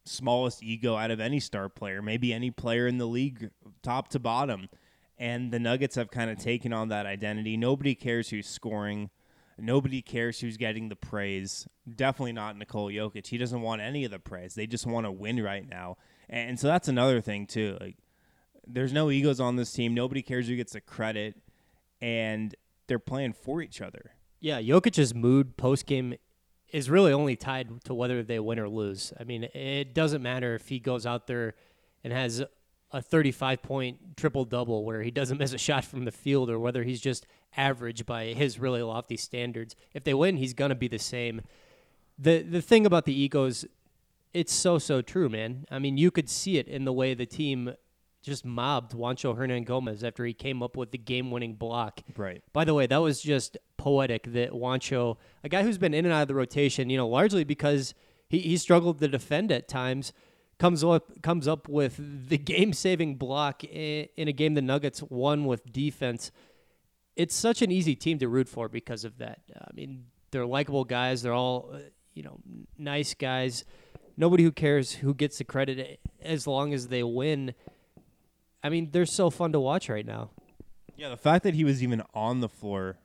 smallest 0.05 0.63
ego 0.63 0.95
out 0.95 1.11
of 1.11 1.19
any 1.19 1.39
star 1.39 1.69
player, 1.69 2.01
maybe 2.01 2.33
any 2.33 2.51
player 2.51 2.87
in 2.87 2.97
the 2.97 3.05
league, 3.05 3.51
top 3.83 4.09
to 4.09 4.19
bottom. 4.19 4.69
And 5.17 5.51
the 5.51 5.59
Nuggets 5.59 5.95
have 5.95 6.09
kind 6.09 6.31
of 6.31 6.39
taken 6.39 6.73
on 6.73 6.89
that 6.89 7.05
identity. 7.05 7.55
Nobody 7.55 7.93
cares 7.93 8.29
who's 8.29 8.47
scoring. 8.47 9.11
Nobody 9.57 10.01
cares 10.01 10.39
who's 10.39 10.57
getting 10.57 10.89
the 10.89 10.95
praise. 10.95 11.67
Definitely 11.95 12.33
not 12.33 12.57
Nikola 12.57 12.91
Jokic. 12.91 13.27
He 13.27 13.37
doesn't 13.37 13.61
want 13.61 13.81
any 13.81 14.03
of 14.03 14.11
the 14.11 14.17
praise. 14.17 14.55
They 14.55 14.65
just 14.65 14.87
want 14.87 15.05
to 15.05 15.11
win 15.11 15.43
right 15.43 15.67
now. 15.67 15.97
And 16.27 16.59
so 16.59 16.67
that's 16.67 16.87
another 16.87 17.21
thing 17.21 17.45
too. 17.45 17.77
Like 17.79 17.97
there's 18.65 18.93
no 18.93 19.11
egos 19.11 19.39
on 19.39 19.57
this 19.57 19.71
team. 19.71 19.93
Nobody 19.93 20.23
cares 20.23 20.47
who 20.47 20.55
gets 20.55 20.73
the 20.73 20.81
credit 20.81 21.35
and 22.01 22.55
they're 22.87 22.99
playing 22.99 23.33
for 23.33 23.61
each 23.61 23.81
other. 23.81 24.13
Yeah, 24.41 24.59
Jokic's 24.59 25.13
mood 25.13 25.55
post 25.55 25.85
game 25.85 26.15
is 26.71 26.89
really 26.89 27.13
only 27.13 27.35
tied 27.35 27.83
to 27.85 27.93
whether 27.93 28.23
they 28.23 28.39
win 28.39 28.59
or 28.59 28.67
lose. 28.67 29.13
I 29.19 29.23
mean, 29.23 29.43
it 29.53 29.93
doesn't 29.93 30.21
matter 30.21 30.55
if 30.55 30.67
he 30.67 30.79
goes 30.79 31.05
out 31.05 31.27
there 31.27 31.53
and 32.03 32.11
has 32.11 32.43
a 32.91 33.01
35 33.01 33.61
point 33.61 34.17
triple 34.17 34.43
double 34.43 34.83
where 34.83 35.03
he 35.03 35.11
doesn't 35.11 35.37
miss 35.39 35.53
a 35.53 35.57
shot 35.57 35.85
from 35.85 36.05
the 36.05 36.11
field 36.11 36.49
or 36.49 36.59
whether 36.59 36.83
he's 36.83 36.99
just 36.99 37.27
average 37.55 38.05
by 38.05 38.25
his 38.25 38.59
really 38.59 38.81
lofty 38.81 39.15
standards. 39.15 39.75
If 39.93 40.03
they 40.03 40.13
win, 40.13 40.37
he's 40.37 40.53
going 40.53 40.69
to 40.69 40.75
be 40.75 40.87
the 40.87 40.99
same. 40.99 41.41
The 42.17 42.41
the 42.41 42.61
thing 42.61 42.85
about 42.85 43.05
the 43.05 43.19
egos 43.19 43.65
it's 44.33 44.53
so 44.53 44.79
so 44.79 45.01
true, 45.01 45.29
man. 45.29 45.65
I 45.69 45.79
mean, 45.79 45.97
you 45.97 46.09
could 46.09 46.29
see 46.29 46.57
it 46.57 46.67
in 46.67 46.85
the 46.85 46.93
way 46.93 47.13
the 47.13 47.25
team 47.25 47.73
just 48.21 48.45
mobbed 48.45 48.93
Juancho 48.93 49.37
Hernangomez 49.37 50.03
after 50.03 50.25
he 50.25 50.33
came 50.33 50.61
up 50.61 50.77
with 50.77 50.91
the 50.91 50.97
game-winning 50.97 51.55
block. 51.55 52.01
Right. 52.15 52.43
By 52.53 52.65
the 52.65 52.73
way, 52.73 52.85
that 52.87 52.97
was 52.97 53.21
just 53.21 53.57
poetic 53.77 54.31
that 54.33 54.51
Juancho, 54.51 55.17
a 55.43 55.49
guy 55.49 55.63
who's 55.63 55.77
been 55.77 55.93
in 55.93 56.05
and 56.05 56.13
out 56.13 56.23
of 56.23 56.27
the 56.27 56.35
rotation, 56.35 56.89
you 56.89 56.97
know, 56.97 57.07
largely 57.07 57.43
because 57.43 57.93
he, 58.29 58.39
he 58.39 58.57
struggled 58.57 58.99
to 58.99 59.07
defend 59.07 59.51
at 59.51 59.67
times, 59.67 60.13
comes 60.59 60.83
up 60.83 61.21
comes 61.23 61.47
up 61.47 61.67
with 61.67 62.29
the 62.29 62.37
game-saving 62.53 63.15
block 63.15 63.63
in, 63.63 64.07
in 64.15 64.27
a 64.27 64.31
game 64.31 64.53
the 64.53 64.61
Nuggets 64.61 65.01
won 65.03 65.45
with 65.45 65.71
defense. 65.71 66.31
It's 67.15 67.35
such 67.35 67.61
an 67.61 67.71
easy 67.71 67.95
team 67.95 68.19
to 68.19 68.27
root 68.27 68.47
for 68.47 68.69
because 68.69 69.03
of 69.03 69.17
that. 69.17 69.41
I 69.55 69.73
mean, 69.73 70.05
they're 70.29 70.45
likable 70.45 70.85
guys. 70.85 71.23
They're 71.23 71.33
all, 71.33 71.71
uh, 71.73 71.79
you 72.13 72.23
know, 72.23 72.39
nice 72.77 73.13
guys. 73.15 73.65
Nobody 74.15 74.43
who 74.43 74.51
cares 74.51 74.91
who 74.91 75.13
gets 75.13 75.39
the 75.39 75.43
credit 75.43 75.99
as 76.21 76.45
long 76.45 76.73
as 76.73 76.87
they 76.87 77.03
win. 77.03 77.53
I 78.63 78.69
mean, 78.69 78.89
they're 78.91 79.05
so 79.05 79.29
fun 79.29 79.51
to 79.53 79.59
watch 79.59 79.89
right 79.89 80.05
now. 80.05 80.31
Yeah, 80.95 81.09
the 81.09 81.17
fact 81.17 81.43
that 81.43 81.55
he 81.55 81.63
was 81.63 81.81
even 81.81 82.03
on 82.13 82.41
the 82.41 82.49
floor 82.49 82.97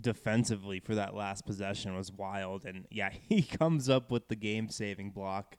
defensively 0.00 0.80
for 0.80 0.94
that 0.94 1.14
last 1.14 1.46
possession 1.46 1.94
was 1.96 2.12
wild. 2.12 2.64
And 2.64 2.86
yeah, 2.90 3.10
he 3.28 3.42
comes 3.42 3.88
up 3.88 4.10
with 4.10 4.28
the 4.28 4.36
game 4.36 4.68
saving 4.68 5.10
block. 5.10 5.56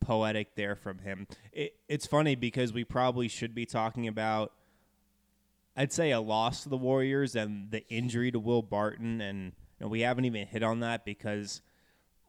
Poetic 0.00 0.54
there 0.54 0.74
from 0.74 1.00
him. 1.00 1.26
It, 1.52 1.74
it's 1.86 2.06
funny 2.06 2.34
because 2.34 2.72
we 2.72 2.84
probably 2.84 3.28
should 3.28 3.54
be 3.54 3.66
talking 3.66 4.08
about, 4.08 4.52
I'd 5.76 5.92
say, 5.92 6.10
a 6.10 6.20
loss 6.20 6.62
to 6.62 6.70
the 6.70 6.78
Warriors 6.78 7.36
and 7.36 7.70
the 7.70 7.86
injury 7.88 8.30
to 8.30 8.38
Will 8.38 8.62
Barton. 8.62 9.20
And 9.20 9.52
you 9.78 9.84
know, 9.84 9.88
we 9.88 10.00
haven't 10.00 10.24
even 10.24 10.46
hit 10.46 10.62
on 10.62 10.80
that 10.80 11.04
because, 11.04 11.60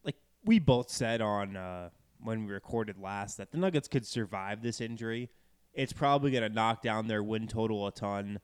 like, 0.03 0.17
we 0.43 0.59
both 0.59 0.89
said 0.89 1.21
on 1.21 1.55
uh, 1.55 1.91
when 2.19 2.45
we 2.45 2.51
recorded 2.51 2.97
last 2.99 3.37
that 3.37 3.53
the 3.53 3.57
Nuggets 3.57 3.87
could 3.87 4.05
survive 4.05 4.61
this 4.61 4.81
injury 4.81 5.29
it's 5.73 5.93
probably 5.93 6.31
going 6.31 6.43
to 6.43 6.49
knock 6.49 6.81
down 6.81 7.07
their 7.07 7.23
win 7.23 7.47
total 7.47 7.87
a 7.87 7.91
ton 7.91 8.39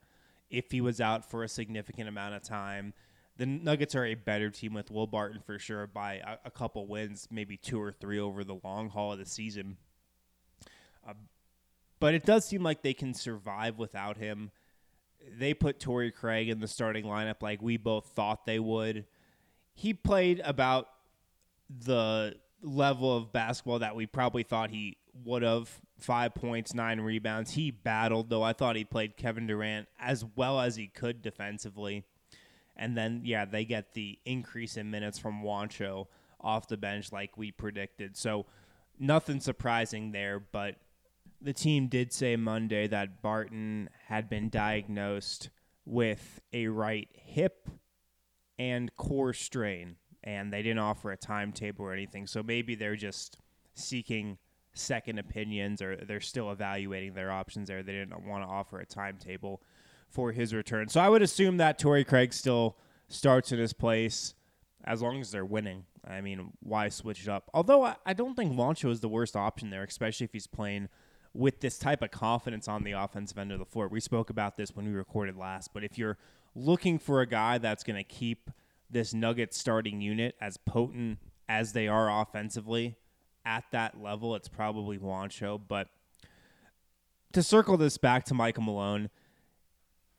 if 0.50 0.70
he 0.70 0.80
was 0.80 1.00
out 1.00 1.28
for 1.28 1.42
a 1.42 1.48
significant 1.48 2.08
amount 2.08 2.34
of 2.34 2.42
time. 2.42 2.94
The 3.36 3.46
Nuggets 3.46 3.94
are 3.94 4.04
a 4.04 4.14
better 4.14 4.50
team 4.50 4.74
with 4.74 4.90
Will 4.90 5.06
Barton 5.06 5.40
for 5.44 5.58
sure 5.58 5.86
by 5.86 6.14
a, 6.14 6.38
a 6.46 6.50
couple 6.50 6.86
wins, 6.86 7.28
maybe 7.30 7.56
two 7.56 7.80
or 7.80 7.92
three 7.92 8.18
over 8.18 8.42
the 8.42 8.58
long 8.64 8.88
haul 8.88 9.12
of 9.12 9.18
the 9.18 9.26
season. 9.26 9.76
Uh, 11.08 11.12
but 12.00 12.14
it 12.14 12.24
does 12.24 12.44
seem 12.44 12.62
like 12.62 12.82
they 12.82 12.94
can 12.94 13.14
survive 13.14 13.78
without 13.78 14.16
him. 14.16 14.50
They 15.36 15.54
put 15.54 15.78
Torrey 15.78 16.10
Craig 16.10 16.48
in 16.48 16.60
the 16.60 16.68
starting 16.68 17.04
lineup 17.04 17.42
like 17.42 17.60
we 17.60 17.76
both 17.76 18.06
thought 18.06 18.46
they 18.46 18.58
would. 18.58 19.04
He 19.74 19.94
played 19.94 20.40
about 20.44 20.88
the 21.68 22.36
level 22.62 23.16
of 23.16 23.32
basketball 23.32 23.80
that 23.80 23.94
we 23.94 24.06
probably 24.06 24.42
thought 24.42 24.70
he 24.70 24.96
would 25.24 25.42
have 25.42 25.80
five 25.98 26.34
points, 26.34 26.74
nine 26.74 27.00
rebounds. 27.00 27.52
He 27.52 27.70
battled, 27.70 28.30
though 28.30 28.42
I 28.42 28.52
thought 28.52 28.76
he 28.76 28.84
played 28.84 29.16
Kevin 29.16 29.46
Durant 29.46 29.88
as 29.98 30.24
well 30.36 30.60
as 30.60 30.76
he 30.76 30.86
could 30.86 31.22
defensively. 31.22 32.04
And 32.76 32.96
then, 32.96 33.22
yeah, 33.24 33.44
they 33.44 33.64
get 33.64 33.94
the 33.94 34.18
increase 34.24 34.76
in 34.76 34.90
minutes 34.90 35.18
from 35.18 35.42
Juancho 35.42 36.06
off 36.40 36.68
the 36.68 36.76
bench 36.76 37.10
like 37.10 37.36
we 37.36 37.50
predicted. 37.50 38.16
So 38.16 38.46
nothing 38.98 39.40
surprising 39.40 40.12
there, 40.12 40.38
but 40.38 40.76
the 41.40 41.52
team 41.52 41.88
did 41.88 42.12
say 42.12 42.36
Monday 42.36 42.86
that 42.86 43.22
Barton 43.22 43.90
had 44.06 44.28
been 44.28 44.48
diagnosed 44.48 45.50
with 45.84 46.40
a 46.52 46.68
right 46.68 47.08
hip 47.12 47.68
and 48.58 48.94
core 48.96 49.32
strain, 49.32 49.96
and 50.22 50.52
they 50.52 50.62
didn't 50.62 50.80
offer 50.80 51.10
a 51.10 51.16
timetable 51.16 51.84
or 51.84 51.92
anything. 51.92 52.26
So 52.26 52.42
maybe 52.42 52.74
they're 52.74 52.96
just 52.96 53.38
seeking 53.74 54.38
second 54.78 55.18
opinions 55.18 55.82
or 55.82 55.96
they're 55.96 56.20
still 56.20 56.50
evaluating 56.50 57.14
their 57.14 57.30
options 57.30 57.68
there. 57.68 57.82
They 57.82 57.92
didn't 57.92 58.26
want 58.26 58.44
to 58.44 58.48
offer 58.48 58.80
a 58.80 58.86
timetable 58.86 59.62
for 60.08 60.32
his 60.32 60.54
return. 60.54 60.88
So 60.88 61.00
I 61.00 61.08
would 61.08 61.22
assume 61.22 61.58
that 61.58 61.78
Torrey 61.78 62.04
Craig 62.04 62.32
still 62.32 62.76
starts 63.08 63.52
in 63.52 63.58
his 63.58 63.72
place 63.72 64.34
as 64.84 65.02
long 65.02 65.20
as 65.20 65.30
they're 65.30 65.44
winning. 65.44 65.84
I 66.06 66.20
mean, 66.20 66.52
why 66.60 66.88
switch 66.88 67.22
it 67.22 67.28
up? 67.28 67.50
Although 67.52 67.94
I, 68.06 68.14
don't 68.14 68.34
think 68.34 68.52
Juancho 68.52 68.90
is 68.90 69.00
the 69.00 69.08
worst 69.08 69.36
option 69.36 69.70
there, 69.70 69.84
especially 69.84 70.24
if 70.24 70.32
he's 70.32 70.46
playing 70.46 70.88
with 71.34 71.60
this 71.60 71.78
type 71.78 72.02
of 72.02 72.10
confidence 72.10 72.68
on 72.68 72.84
the 72.84 72.92
offensive 72.92 73.38
end 73.38 73.52
of 73.52 73.58
the 73.58 73.66
floor. 73.66 73.88
We 73.88 74.00
spoke 74.00 74.30
about 74.30 74.56
this 74.56 74.74
when 74.74 74.86
we 74.86 74.92
recorded 74.92 75.36
last, 75.36 75.74
but 75.74 75.84
if 75.84 75.98
you're 75.98 76.16
looking 76.54 76.98
for 76.98 77.20
a 77.20 77.26
guy 77.26 77.58
that's 77.58 77.84
going 77.84 77.96
to 77.96 78.04
keep 78.04 78.50
this 78.90 79.12
Nugget 79.12 79.52
starting 79.52 80.00
unit 80.00 80.34
as 80.40 80.56
potent 80.56 81.18
as 81.48 81.72
they 81.72 81.86
are 81.86 82.22
offensively, 82.22 82.96
at 83.48 83.64
that 83.72 84.00
level, 84.00 84.34
it's 84.34 84.48
probably 84.48 84.98
Juancho. 84.98 85.60
But 85.66 85.88
to 87.32 87.42
circle 87.42 87.76
this 87.78 87.96
back 87.96 88.24
to 88.26 88.34
Michael 88.34 88.64
Malone, 88.64 89.08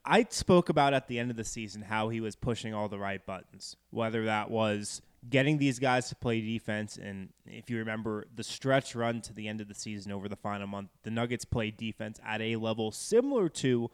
I 0.04 0.26
spoke 0.30 0.70
about 0.70 0.94
at 0.94 1.08
the 1.08 1.20
end 1.20 1.30
of 1.30 1.38
the 1.38 1.44
season 1.44 1.84
how 1.84 2.10
he 2.10 2.20
was 2.20 2.36
pushing 2.36 2.74
all 2.74 2.90
the 2.90 2.98
right 2.98 3.24
buttons, 3.24 3.76
whether 3.92 4.26
that 4.26 4.50
was 4.50 5.02
getting 5.30 5.60
these 5.60 5.78
guys 5.78 6.10
to 6.10 6.16
play 6.16 6.42
defense. 6.42 6.98
And 6.98 7.30
if 7.46 7.70
you 7.70 7.78
remember 7.78 8.26
the 8.36 8.44
stretch 8.44 8.96
run 8.96 9.22
to 9.22 9.34
the 9.34 9.48
end 9.48 9.62
of 9.62 9.68
the 9.68 9.76
season 9.76 10.12
over 10.12 10.28
the 10.28 10.36
final 10.36 10.66
month, 10.66 10.90
the 11.04 11.12
Nuggets 11.12 11.46
played 11.46 11.78
defense 11.78 12.20
at 12.26 12.42
a 12.42 12.56
level 12.56 12.92
similar 12.92 13.50
to 13.50 13.92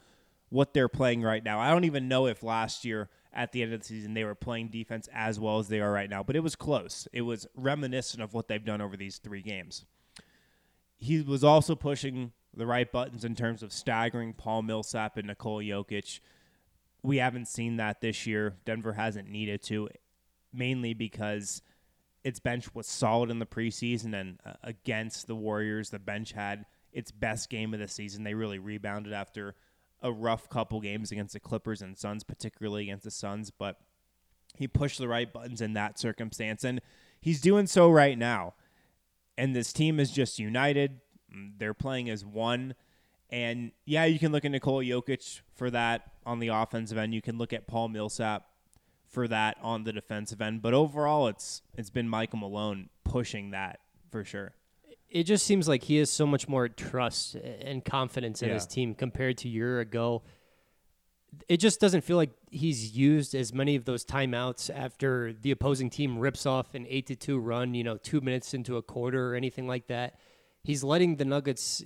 what 0.50 0.74
they're 0.74 0.88
playing 0.88 1.21
right 1.21 1.43
now. 1.43 1.60
I 1.60 1.71
don't 1.71 1.84
even 1.84 2.08
know 2.08 2.28
if 2.28 2.43
last 2.43 2.86
year 2.86 3.10
at 3.36 3.52
the 3.52 3.62
end 3.62 3.74
of 3.74 3.82
the 3.82 3.86
season 3.86 4.13
they 4.13 4.24
were 4.24 4.34
playing 4.34 4.69
defense 4.69 5.10
as 5.13 5.39
well 5.39 5.60
as 5.60 5.67
they 5.67 5.82
are 5.82 5.91
right 5.91 6.10
now, 6.10 6.24
but 6.24 6.36
it 6.36 6.39
was 6.39 6.56
close. 6.56 7.08
It 7.12 7.21
was 7.21 7.45
reminiscent 7.56 8.24
of 8.24 8.34
what 8.34 8.48
they've 8.48 8.63
done 8.63 8.82
over 8.82 8.95
these 8.95 9.17
three 9.17 9.41
games. 9.41 9.86
He 10.98 11.21
was 11.21 11.43
also 11.43 11.76
pushing 11.76 12.32
the 12.56 12.65
right 12.65 12.89
buttons 12.89 13.26
in 13.26 13.36
terms 13.36 13.62
of 13.62 13.74
staggering 13.74 14.34
Paul 14.34 14.62
Millsap 14.62 15.17
and 15.17 15.28
Nikola 15.28 15.63
Jokic. 15.63 16.21
We 17.04 17.17
haven't 17.17 17.48
seen 17.48 17.78
that 17.78 18.02
this 18.02 18.26
year. 18.26 18.56
Denver 18.65 18.93
hasn't 18.93 19.30
needed 19.30 19.62
to, 19.63 19.89
mainly 20.54 20.93
because 20.93 21.62
its 22.24 22.39
bench 22.39 22.74
was 22.74 22.88
solid 22.88 23.30
in 23.30 23.39
the 23.39 23.45
preseason 23.45 24.19
and 24.19 24.39
uh, 24.45 24.54
against 24.63 25.28
the 25.28 25.36
Warriors, 25.36 25.91
the 25.91 26.00
bench 26.00 26.32
had 26.32 26.65
its 26.91 27.12
best 27.12 27.50
game 27.50 27.74
of 27.74 27.80
the 27.80 27.88
season. 27.88 28.24
They 28.24 28.34
really 28.34 28.58
rebounded 28.58 29.13
after 29.13 29.54
a 30.01 30.12
rough 30.12 30.49
couple 30.49 30.81
games 30.81 31.12
against 31.12 31.34
the 31.34 31.39
Clippers 31.39 31.81
and 31.81 31.97
Suns, 31.97 32.23
particularly 32.23 32.84
against 32.84 33.03
the 33.03 33.12
Suns, 33.12 33.51
but 33.51 33.77
he 34.58 34.67
pushed 34.67 34.99
the 34.99 35.08
right 35.08 35.31
buttons 35.31 35.62
in 35.62 35.73
that 35.73 35.99
circumstance, 35.99 36.63
and 36.63 36.81
he's 37.19 37.41
doing 37.41 37.67
so 37.67 37.89
right 37.89 38.17
now. 38.17 38.53
And 39.38 39.55
this 39.55 39.73
team 39.73 39.99
is 39.99 40.12
just 40.12 40.39
united. 40.39 41.01
Mm, 41.36 41.53
they're 41.58 41.73
playing 41.73 42.10
as 42.10 42.25
one. 42.25 42.75
And 43.29 43.71
yeah, 43.86 44.05
you 44.05 44.19
can 44.19 44.31
look 44.31 44.45
at 44.45 44.51
Nikola 44.51 44.84
Jokic 44.84 45.41
for 45.55 45.69
that 45.71 46.12
on 46.25 46.39
the 46.39 46.49
offensive 46.49 46.97
end. 46.97 47.13
You 47.13 47.21
can 47.21 47.38
look 47.38 47.51
at 47.51 47.67
Paul 47.67 47.89
Millsap 47.89 48.45
for 49.10 49.27
that 49.27 49.58
on 49.62 49.84
the 49.84 49.91
defensive 49.91 50.41
end. 50.41 50.62
But 50.62 50.73
overall, 50.73 51.27
it's 51.27 51.62
it's 51.75 51.89
been 51.89 52.08
Michael 52.08 52.39
Malone 52.39 52.89
pushing 53.03 53.51
that 53.51 53.79
for 54.10 54.23
sure 54.23 54.53
it 55.15 55.23
just 55.23 55.45
seems 55.45 55.65
like 55.65 55.84
he 55.84 55.95
has 55.95 56.12
so 56.12 56.28
much 56.28 56.49
more 56.49 56.67
trust 56.67 57.36
and 57.36 57.86
confidence 57.86 58.41
in 58.41 58.49
yeah. 58.49 58.56
his 58.56 58.67
team 58.67 58.93
compared 58.93 59.38
to 59.38 59.47
year 59.47 59.80
ago. 59.80 60.23
It 61.47 61.62
just 61.62 61.80
doesn't 61.80 62.01
feel 62.01 62.17
like 62.17 62.32
he's 62.51 62.97
used 62.97 63.34
as 63.34 63.54
many 63.54 63.78
of 63.78 63.86
those 63.86 64.04
timeouts 64.04 64.69
after 64.69 65.32
the 65.32 65.51
opposing 65.51 65.89
team 65.89 66.19
rips 66.19 66.45
off 66.45 66.75
an 66.75 66.86
eight 66.89 67.08
to 67.08 67.15
two 67.15 67.39
run, 67.39 67.73
you 67.73 67.84
know, 67.86 67.95
two 67.95 68.19
minutes 68.19 68.54
into 68.54 68.75
a 68.75 68.82
quarter 68.82 69.32
or 69.32 69.36
anything 69.36 69.69
like 69.69 69.88
that. 69.88 70.19
He's 70.65 70.84
letting 70.84 71.15
the 71.15 71.23
Nuggets 71.23 71.82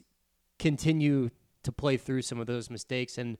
continue 0.57 1.29
to 1.61 1.71
play 1.71 1.97
through 1.97 2.23
some 2.23 2.39
of 2.39 2.47
those 2.47 2.71
mistakes. 2.71 3.19
And, 3.19 3.37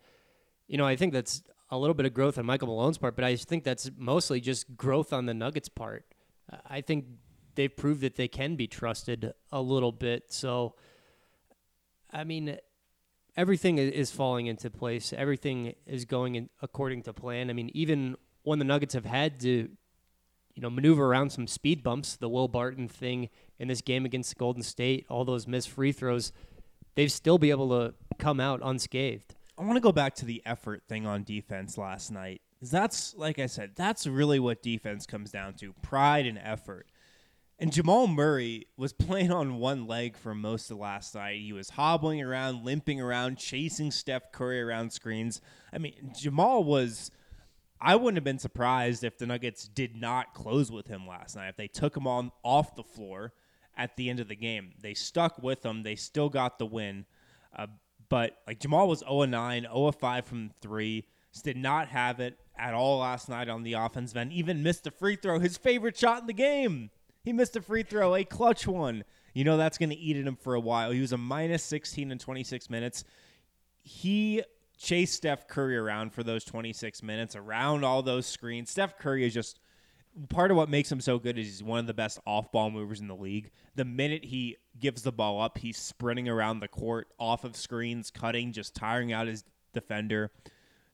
you 0.67 0.78
know, 0.78 0.86
I 0.86 0.97
think 0.97 1.13
that's 1.13 1.41
a 1.71 1.80
little 1.80 1.95
bit 1.95 2.06
of 2.06 2.13
growth 2.13 2.38
on 2.38 2.45
Michael 2.45 2.67
Malone's 2.67 2.99
part, 2.99 3.15
but 3.15 3.25
I 3.25 3.36
think 3.36 3.63
that's 3.63 3.89
mostly 3.97 4.39
just 4.39 4.78
growth 4.78 5.12
on 5.12 5.25
the 5.25 5.34
Nuggets' 5.34 5.67
part. 5.67 6.06
I 6.67 6.82
think 6.82 7.06
they've 7.55 7.75
proved 7.75 8.01
that 8.01 8.15
they 8.15 8.27
can 8.27 8.55
be 8.55 8.67
trusted 8.67 9.33
a 9.51 9.62
little 9.62 9.91
bit. 9.91 10.31
So, 10.31 10.75
I 12.12 12.23
mean, 12.23 12.57
everything 13.35 13.77
is 13.77 14.12
falling 14.12 14.47
into 14.47 14.69
place. 14.69 15.13
Everything 15.13 15.75
is 15.85 16.05
going 16.05 16.35
in 16.35 16.49
according 16.62 17.03
to 17.03 17.13
plan. 17.13 17.49
I 17.49 17.53
mean, 17.53 17.71
even 17.73 18.15
when 18.43 18.59
the 18.59 18.65
Nuggets 18.65 18.93
have 18.93 19.05
had 19.05 19.39
to, 19.41 19.69
you 20.55 20.62
know, 20.62 20.69
maneuver 20.69 21.05
around 21.05 21.31
some 21.31 21.47
speed 21.47 21.83
bumps, 21.83 22.15
the 22.15 22.29
Will 22.29 22.47
Barton 22.47 22.88
thing 22.88 23.29
in 23.57 23.67
this 23.67 23.81
game 23.81 24.05
against 24.05 24.38
Golden 24.38 24.63
State, 24.63 25.05
all 25.09 25.25
those 25.25 25.47
missed 25.47 25.69
free 25.69 25.91
throws, 25.91 26.31
they've 26.95 27.12
still 27.12 27.38
be 27.38 27.49
able 27.49 27.69
to 27.69 27.93
come 28.17 28.39
out 28.39 28.59
unscathed. 28.63 29.35
I 29.57 29.63
want 29.63 29.75
to 29.75 29.81
go 29.81 29.91
back 29.91 30.15
to 30.15 30.25
the 30.25 30.41
effort 30.45 30.83
thing 30.88 31.05
on 31.05 31.23
defense 31.23 31.77
last 31.77 32.12
night. 32.12 32.41
That's 32.62 33.15
like 33.15 33.39
I 33.39 33.45
said, 33.45 33.71
that's 33.75 34.05
really 34.05 34.39
what 34.39 34.62
defense 34.62 35.05
comes 35.05 35.31
down 35.31 35.53
to: 35.55 35.73
pride 35.81 36.25
and 36.25 36.38
effort. 36.38 36.88
And 37.62 37.74
Jamal 37.74 38.08
Murray 38.08 38.67
was 38.78 38.93
playing 38.93 39.32
on 39.32 39.58
one 39.58 39.86
leg 39.86 40.15
for 40.15 40.34
most 40.34 40.72
of 40.72 40.78
last 40.78 41.13
night. 41.13 41.41
He 41.41 41.52
was 41.52 41.72
hobbling 41.72 42.22
around, 42.22 42.63
limping 42.63 43.02
around, 43.02 43.38
chasing 43.38 43.91
Steph 43.91 44.32
Curry 44.32 44.62
around 44.62 44.93
screens. 44.93 45.41
I 45.74 45.78
mean, 45.78 46.13
Jamal 46.17 46.63
was. 46.63 47.12
I 47.82 47.95
wouldn't 47.95 48.17
have 48.17 48.26
been 48.26 48.39
surprised 48.39 49.06
if 49.06 49.17
the 49.17 49.26
Nuggets 49.26 49.65
did 49.67 49.95
not 49.95 50.34
close 50.34 50.69
with 50.69 50.88
him 50.88 51.08
last 51.08 51.38
night. 51.38 51.48
If 51.48 51.56
they 51.56 51.69
took 51.69 51.95
him 51.95 52.08
on 52.08 52.32
off 52.43 52.76
the 52.76 52.84
floor 52.84 53.34
at 53.78 53.95
the 53.95 54.10
end 54.10 54.19
of 54.19 54.28
the 54.28 54.36
game, 54.36 54.72
they 54.82 54.93
stuck 54.93 55.41
with 55.41 55.65
him. 55.65 55.84
They 55.84 55.95
still 55.95 56.28
got 56.28 56.60
the 56.60 56.65
win. 56.65 57.06
Uh, 57.56 57.67
but 58.10 58.38
like 58.48 58.60
Jamal 58.60 58.88
was 58.88 59.00
0 59.00 59.26
9, 59.26 59.63
0 59.63 59.91
5 59.91 60.26
from 60.26 60.52
three. 60.62 61.06
Just 61.32 61.45
did 61.45 61.58
not 61.58 61.89
have 61.89 62.19
it 62.19 62.38
at 62.58 62.74
all 62.74 63.00
last 63.00 63.30
night 63.30 63.50
on 63.50 63.63
the 63.63 63.74
offense. 63.74 64.15
end. 64.15 64.34
Even 64.34 64.63
missed 64.63 64.88
a 64.88 64.91
free 64.91 65.15
throw, 65.15 65.39
his 65.39 65.58
favorite 65.58 65.98
shot 65.98 66.22
in 66.22 66.28
the 66.28 66.34
game. 66.34 66.89
He 67.23 67.34
missed 67.34 67.55
a 67.55 67.62
free 67.62 67.84
throw, 67.84 68.15
a 68.15 68.23
clutch 68.23 68.67
one. 68.67 69.03
You 69.34 69.43
know 69.43 69.58
that's 69.58 69.77
going 69.77 69.89
to 69.89 69.97
eat 69.97 70.17
at 70.17 70.25
him 70.25 70.36
for 70.36 70.53
a 70.53 70.60
while. 70.60 70.91
He 70.91 71.01
was 71.01 71.12
a 71.12 71.17
minus 71.17 71.63
16 71.63 72.12
in 72.12 72.17
26 72.17 72.69
minutes. 72.69 73.03
He 73.84 74.43
chased 74.77 75.15
Steph 75.15 75.47
Curry 75.47 75.77
around 75.77 76.13
for 76.13 76.23
those 76.23 76.43
26 76.45 77.03
minutes, 77.03 77.36
around 77.36 77.84
all 77.84 78.01
those 78.01 78.25
screens. 78.25 78.69
Steph 78.69 78.97
Curry 78.97 79.25
is 79.25 79.34
just 79.34 79.60
part 80.29 80.51
of 80.51 80.58
what 80.58 80.69
makes 80.69 80.91
him 80.91 81.01
so 81.01 81.19
good 81.19 81.38
is 81.38 81.45
he's 81.45 81.63
one 81.63 81.79
of 81.79 81.88
the 81.88 81.93
best 81.93 82.19
off-ball 82.25 82.71
movers 82.71 82.99
in 82.99 83.08
the 83.08 83.15
league. 83.15 83.51
The 83.75 83.86
minute 83.86 84.25
he 84.25 84.58
gives 84.79 85.01
the 85.01 85.12
ball 85.12 85.41
up, 85.41 85.58
he's 85.58 85.77
sprinting 85.77 86.27
around 86.27 86.60
the 86.60 86.67
court, 86.67 87.08
off 87.19 87.43
of 87.43 87.55
screens, 87.55 88.10
cutting, 88.10 88.51
just 88.51 88.75
tiring 88.75 89.13
out 89.13 89.27
his 89.27 89.43
defender. 89.73 90.32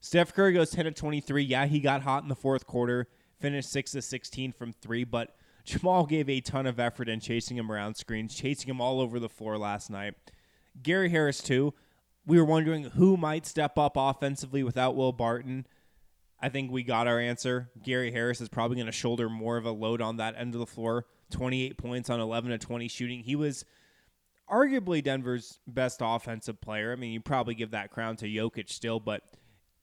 Steph 0.00 0.34
Curry 0.34 0.52
goes 0.52 0.70
10 0.70 0.86
of 0.86 0.94
23. 0.94 1.42
Yeah, 1.42 1.66
he 1.66 1.80
got 1.80 2.02
hot 2.02 2.22
in 2.22 2.28
the 2.28 2.34
fourth 2.34 2.66
quarter, 2.66 3.08
finished 3.40 3.70
6 3.70 3.94
of 3.94 4.04
16 4.04 4.52
from 4.52 4.72
3, 4.72 5.04
but 5.04 5.34
Jamal 5.66 6.06
gave 6.06 6.28
a 6.28 6.40
ton 6.40 6.64
of 6.66 6.78
effort 6.78 7.08
in 7.08 7.18
chasing 7.18 7.56
him 7.58 7.70
around 7.70 7.96
screens, 7.96 8.34
chasing 8.34 8.70
him 8.70 8.80
all 8.80 9.00
over 9.00 9.18
the 9.18 9.28
floor 9.28 9.58
last 9.58 9.90
night. 9.90 10.14
Gary 10.80 11.10
Harris 11.10 11.42
too. 11.42 11.74
We 12.24 12.38
were 12.38 12.44
wondering 12.44 12.84
who 12.84 13.16
might 13.16 13.46
step 13.46 13.76
up 13.76 13.96
offensively 13.96 14.62
without 14.62 14.94
Will 14.94 15.12
Barton. 15.12 15.66
I 16.40 16.48
think 16.48 16.70
we 16.70 16.84
got 16.84 17.08
our 17.08 17.18
answer. 17.18 17.70
Gary 17.82 18.12
Harris 18.12 18.40
is 18.40 18.48
probably 18.48 18.76
going 18.76 18.86
to 18.86 18.92
shoulder 18.92 19.28
more 19.28 19.56
of 19.56 19.64
a 19.64 19.72
load 19.72 20.00
on 20.00 20.18
that 20.18 20.34
end 20.38 20.54
of 20.54 20.60
the 20.60 20.66
floor. 20.66 21.06
28 21.30 21.76
points 21.76 22.10
on 22.10 22.20
11 22.20 22.50
to 22.50 22.58
20 22.58 22.86
shooting. 22.86 23.20
He 23.20 23.34
was 23.34 23.64
arguably 24.48 25.02
Denver's 25.02 25.58
best 25.66 25.98
offensive 26.00 26.60
player. 26.60 26.92
I 26.92 26.96
mean, 26.96 27.12
you 27.12 27.20
probably 27.20 27.56
give 27.56 27.72
that 27.72 27.90
crown 27.90 28.16
to 28.16 28.26
Jokic 28.26 28.70
still, 28.70 29.00
but 29.00 29.22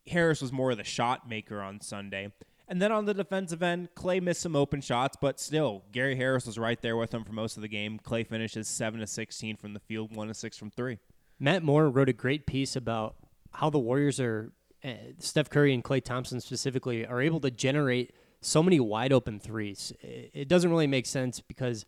Harris 0.07 0.41
was 0.41 0.53
more 0.53 0.71
of 0.71 0.77
the 0.77 0.83
shot 0.85 1.27
maker 1.27 1.61
on 1.61 1.81
Sunday. 1.81 2.31
And 2.73 2.81
then 2.81 2.91
on 2.91 3.05
the 3.05 3.13
defensive 3.13 3.61
end, 3.61 3.89
Klay 3.93 4.19
missed 4.19 4.41
some 4.41 4.55
open 4.55 4.81
shots, 4.81 5.15
but 5.21 5.39
still, 5.39 5.83
Gary 5.91 6.15
Harris 6.15 6.47
was 6.47 6.57
right 6.57 6.81
there 6.81 6.97
with 6.97 7.13
him 7.13 7.23
for 7.23 7.31
most 7.31 7.55
of 7.55 7.61
the 7.61 7.67
game. 7.67 7.99
Klay 8.03 8.25
finishes 8.25 8.67
7 8.67 8.99
to 8.99 9.05
16 9.05 9.57
from 9.57 9.75
the 9.75 9.79
field, 9.79 10.15
1 10.15 10.27
to 10.27 10.33
6 10.33 10.57
from 10.57 10.71
3. 10.71 10.97
Matt 11.39 11.61
Moore 11.61 11.87
wrote 11.87 12.09
a 12.09 12.13
great 12.13 12.47
piece 12.47 12.75
about 12.75 13.15
how 13.51 13.69
the 13.69 13.77
Warriors 13.77 14.19
are, 14.19 14.53
uh, 14.83 14.93
Steph 15.19 15.51
Curry 15.51 15.71
and 15.71 15.83
Klay 15.83 16.03
Thompson 16.03 16.41
specifically, 16.41 17.05
are 17.05 17.21
able 17.21 17.39
to 17.41 17.51
generate 17.51 18.11
so 18.41 18.63
many 18.63 18.79
wide 18.79 19.13
open 19.13 19.39
threes. 19.39 19.93
It 20.01 20.31
it 20.33 20.47
doesn't 20.47 20.71
really 20.71 20.87
make 20.87 21.05
sense 21.05 21.41
because, 21.41 21.85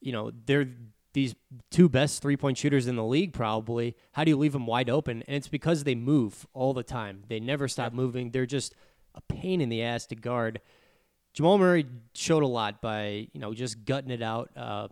you 0.00 0.12
know, 0.12 0.30
they're 0.46 0.68
these 1.12 1.34
two 1.72 1.88
best 1.88 2.22
three 2.22 2.36
point 2.36 2.56
shooters 2.56 2.86
in 2.86 2.94
the 2.94 3.04
league, 3.04 3.32
probably. 3.32 3.96
How 4.12 4.22
do 4.22 4.30
you 4.30 4.36
leave 4.36 4.52
them 4.52 4.66
wide 4.66 4.88
open? 4.88 5.24
And 5.26 5.34
it's 5.34 5.48
because 5.48 5.82
they 5.82 5.96
move 5.96 6.46
all 6.54 6.72
the 6.72 6.84
time. 6.84 7.24
They 7.26 7.40
never 7.40 7.66
stop 7.66 7.92
moving. 7.92 8.30
They're 8.30 8.46
just 8.46 8.76
a 9.14 9.20
pain 9.20 9.60
in 9.60 9.68
the 9.68 9.82
ass 9.82 10.06
to 10.06 10.16
guard. 10.16 10.60
Jamal 11.32 11.58
Murray 11.58 11.86
showed 12.14 12.42
a 12.42 12.46
lot 12.48 12.80
by 12.80 13.28
you 13.32 13.40
know 13.40 13.54
just 13.54 13.84
gutting 13.84 14.10
it 14.10 14.22
out. 14.22 14.50
Uh, 14.56 14.88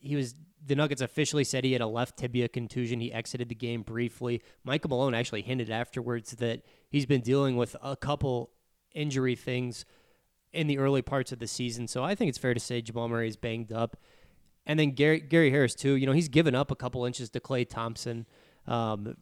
he 0.00 0.16
was 0.16 0.34
the 0.64 0.74
Nuggets 0.74 1.00
officially 1.00 1.44
said 1.44 1.64
he 1.64 1.72
had 1.72 1.80
a 1.80 1.86
left 1.86 2.18
tibia 2.18 2.48
contusion. 2.48 3.00
He 3.00 3.12
exited 3.12 3.48
the 3.48 3.54
game 3.54 3.82
briefly. 3.82 4.42
Michael 4.64 4.90
Malone 4.90 5.14
actually 5.14 5.42
hinted 5.42 5.70
afterwards 5.70 6.32
that 6.32 6.62
he's 6.90 7.06
been 7.06 7.20
dealing 7.20 7.56
with 7.56 7.76
a 7.82 7.96
couple 7.96 8.50
injury 8.94 9.36
things 9.36 9.84
in 10.52 10.66
the 10.66 10.78
early 10.78 11.02
parts 11.02 11.30
of 11.30 11.38
the 11.38 11.46
season. 11.46 11.86
So 11.86 12.02
I 12.02 12.14
think 12.14 12.30
it's 12.30 12.38
fair 12.38 12.54
to 12.54 12.60
say 12.60 12.80
Jamal 12.80 13.08
Murray 13.08 13.28
is 13.28 13.36
banged 13.36 13.72
up. 13.72 13.96
And 14.66 14.78
then 14.78 14.90
Gary 14.90 15.20
Gary 15.20 15.50
Harris 15.50 15.74
too. 15.74 15.94
You 15.94 16.06
know 16.06 16.12
he's 16.12 16.28
given 16.28 16.54
up 16.54 16.70
a 16.70 16.76
couple 16.76 17.04
inches 17.04 17.30
to 17.30 17.40
Klay 17.40 17.68
Thompson. 17.68 18.26
Um, 18.66 19.16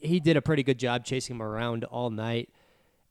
he 0.00 0.18
did 0.20 0.36
a 0.36 0.42
pretty 0.42 0.62
good 0.62 0.78
job 0.78 1.04
chasing 1.04 1.36
him 1.36 1.42
around 1.42 1.84
all 1.84 2.10
night. 2.10 2.50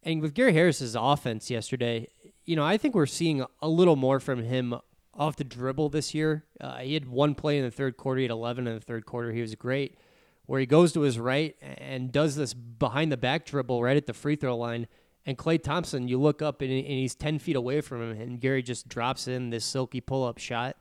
And 0.04 0.22
with 0.22 0.34
Gary 0.34 0.54
Harris's 0.54 0.96
offense 0.96 1.50
yesterday, 1.50 2.10
you 2.46 2.56
know, 2.56 2.66
I 2.66 2.78
think 2.78 2.94
we're 2.94 3.06
seeing 3.06 3.46
a 3.62 3.70
little 3.70 3.96
more 3.96 4.20
from 4.20 4.44
him 4.44 4.76
off 5.14 5.38
the 5.38 5.44
dribble 5.44 5.90
this 5.90 6.14
year. 6.14 6.44
Uh, 6.60 6.78
he 6.78 6.94
had 6.94 7.08
one 7.08 7.36
play 7.36 7.58
in 7.58 7.64
the 7.64 7.72
third 7.72 7.96
quarter, 7.96 8.20
he 8.20 8.24
had 8.26 8.32
11 8.32 8.68
in 8.68 8.74
the 8.74 8.82
third 8.82 9.06
quarter. 9.06 9.32
He 9.32 9.42
was 9.42 9.56
great, 9.56 9.98
where 10.46 10.60
he 10.60 10.66
goes 10.66 10.92
to 10.94 11.02
his 11.02 11.18
right 11.18 11.56
and 11.62 12.12
does 12.12 12.36
this 12.36 12.54
behind 12.54 13.12
the 13.12 13.18
back 13.18 13.46
dribble 13.46 13.82
right 13.82 13.96
at 13.96 14.06
the 14.06 14.14
free 14.14 14.36
throw 14.36 14.58
line. 14.58 14.88
And 15.26 15.38
Klay 15.38 15.62
Thompson, 15.62 16.10
you 16.10 16.20
look 16.20 16.42
up 16.42 16.62
and, 16.62 16.70
and 16.70 16.86
he's 16.86 17.16
10 17.16 17.40
feet 17.40 17.56
away 17.56 17.80
from 17.80 18.02
him, 18.02 18.20
and 18.20 18.42
Gary 18.42 18.62
just 18.62 18.90
drops 18.90 19.28
in 19.28 19.52
this 19.52 19.64
silky 19.64 20.02
pull 20.02 20.26
up 20.26 20.38
shot. 20.38 20.76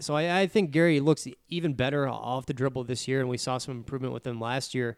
So 0.00 0.14
I, 0.14 0.40
I 0.40 0.46
think 0.46 0.70
Gary 0.70 1.00
looks 1.00 1.26
even 1.48 1.74
better 1.74 2.08
off 2.08 2.46
the 2.46 2.54
dribble 2.54 2.84
this 2.84 3.06
year, 3.06 3.20
and 3.20 3.28
we 3.28 3.36
saw 3.36 3.58
some 3.58 3.76
improvement 3.76 4.14
with 4.14 4.26
him 4.26 4.40
last 4.40 4.74
year. 4.74 4.96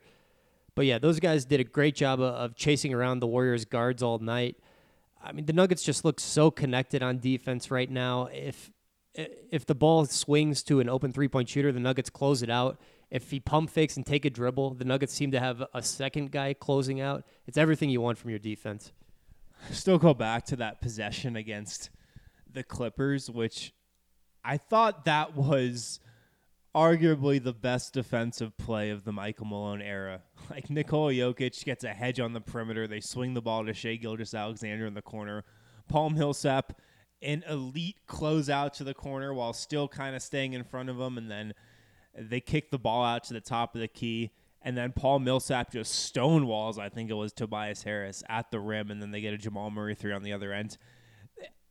But 0.81 0.87
yeah, 0.87 0.97
those 0.97 1.21
guys 1.21 1.45
did 1.45 1.61
a 1.61 1.64
great 1.64 1.95
job 1.95 2.23
of, 2.23 2.57
chasing 2.57 2.95
around 2.95 3.21
the 3.21 3.27
Warriors 3.27 3.66
guards 3.66 4.03
all 4.03 4.19
night. 4.19 4.57
I 5.23 5.31
mean, 5.33 5.45
the 5.45 5.53
Nuggets 5.53 5.83
just 5.83 6.07
look 6.07 6.19
so 6.19 6.51
connected 6.51 7.03
on 7.03 7.19
defense 7.19 7.71
right 7.71 7.90
now. 7.90 8.31
If 8.33 8.71
if 9.12 9.66
the 9.66 9.75
ball 9.75 10.07
swings 10.07 10.62
to 10.62 10.81
an 10.81 10.88
open 10.88 11.12
three 11.12 11.29
point 11.29 11.51
shooter, 11.51 11.71
the 11.71 11.81
Nuggets 11.81 12.09
close 12.09 12.43
it 12.43 12.49
out. 12.49 12.81
If 13.11 13.31
he 13.31 13.40
pump 13.40 13.69
fakes 13.69 13.99
and 13.99 14.07
take 14.07 14.25
a 14.25 14.31
dribble, 14.31 14.73
the 14.77 14.87
Nuggets 14.87 15.12
seem 15.12 15.33
to 15.33 15.38
have 15.38 15.62
a 15.75 15.83
second 15.83 16.33
guy 16.33 16.55
closing 16.55 16.99
out. 16.99 17.25
It's 17.47 17.59
everything 17.59 17.90
you 17.90 18.01
want 18.01 18.16
from 18.16 18.31
your 18.31 18.38
defense. 18.38 18.90
Still 19.71 19.99
go 19.99 20.14
back 20.14 20.47
to 20.47 20.57
that 20.57 20.81
possession 20.81 21.37
against 21.37 21.90
the 22.51 22.62
Clippers, 22.62 23.29
which 23.29 23.75
I 24.43 24.57
thought 24.57 25.05
that 25.05 25.37
was 25.37 26.01
arguably 26.74 27.42
the 27.42 27.52
best 27.52 27.92
defensive 27.92 28.56
play 28.56 28.90
of 28.90 29.04
the 29.04 29.12
Michael 29.12 29.46
Malone 29.46 29.83
era. 29.83 30.22
Like 30.50 30.68
Nikola 30.68 31.12
Jokic 31.12 31.64
gets 31.64 31.85
a 31.85 31.90
hedge 31.90 32.18
on 32.18 32.33
the 32.33 32.40
perimeter. 32.40 32.88
They 32.88 32.98
swing 32.98 33.35
the 33.35 33.40
ball 33.40 33.64
to 33.64 33.72
Shai 33.72 33.94
Gilgeous-Alexander 33.94 34.85
in 34.85 34.94
the 34.94 35.02
corner. 35.02 35.44
Paul 35.88 36.11
Millsap, 36.11 36.72
an 37.22 37.44
elite 37.48 37.98
closeout 38.09 38.72
to 38.72 38.85
the 38.85 38.92
corner 38.92 39.33
while 39.33 39.52
still 39.52 39.87
kind 39.87 40.16
of 40.16 40.22
staying 40.22 40.54
in 40.54 40.64
front 40.64 40.88
of 40.88 40.98
him. 40.98 41.18
And 41.18 41.30
then 41.30 41.54
they 42.18 42.40
kick 42.40 42.72
the 42.72 42.80
ball 42.80 43.04
out 43.04 43.22
to 43.24 43.33
the 43.33 43.40
top 43.40 43.76
of 43.76 43.80
the 43.80 43.87
key. 43.87 44.33
And 44.61 44.76
then 44.76 44.90
Paul 44.90 45.20
Millsap 45.20 45.70
just 45.70 46.12
stonewalls, 46.12 46.80
I 46.80 46.88
think 46.88 47.11
it 47.11 47.14
was 47.14 47.33
Tobias 47.33 47.85
Harris 47.85 48.24
at 48.28 48.50
the 48.50 48.59
rim. 48.59 48.90
And 48.90 49.00
then 49.00 49.12
they 49.12 49.20
get 49.20 49.33
a 49.33 49.38
Jamal 49.38 49.70
Murray 49.70 49.94
three 49.94 50.12
on 50.12 50.24
the 50.24 50.33
other 50.33 50.52
end 50.52 50.78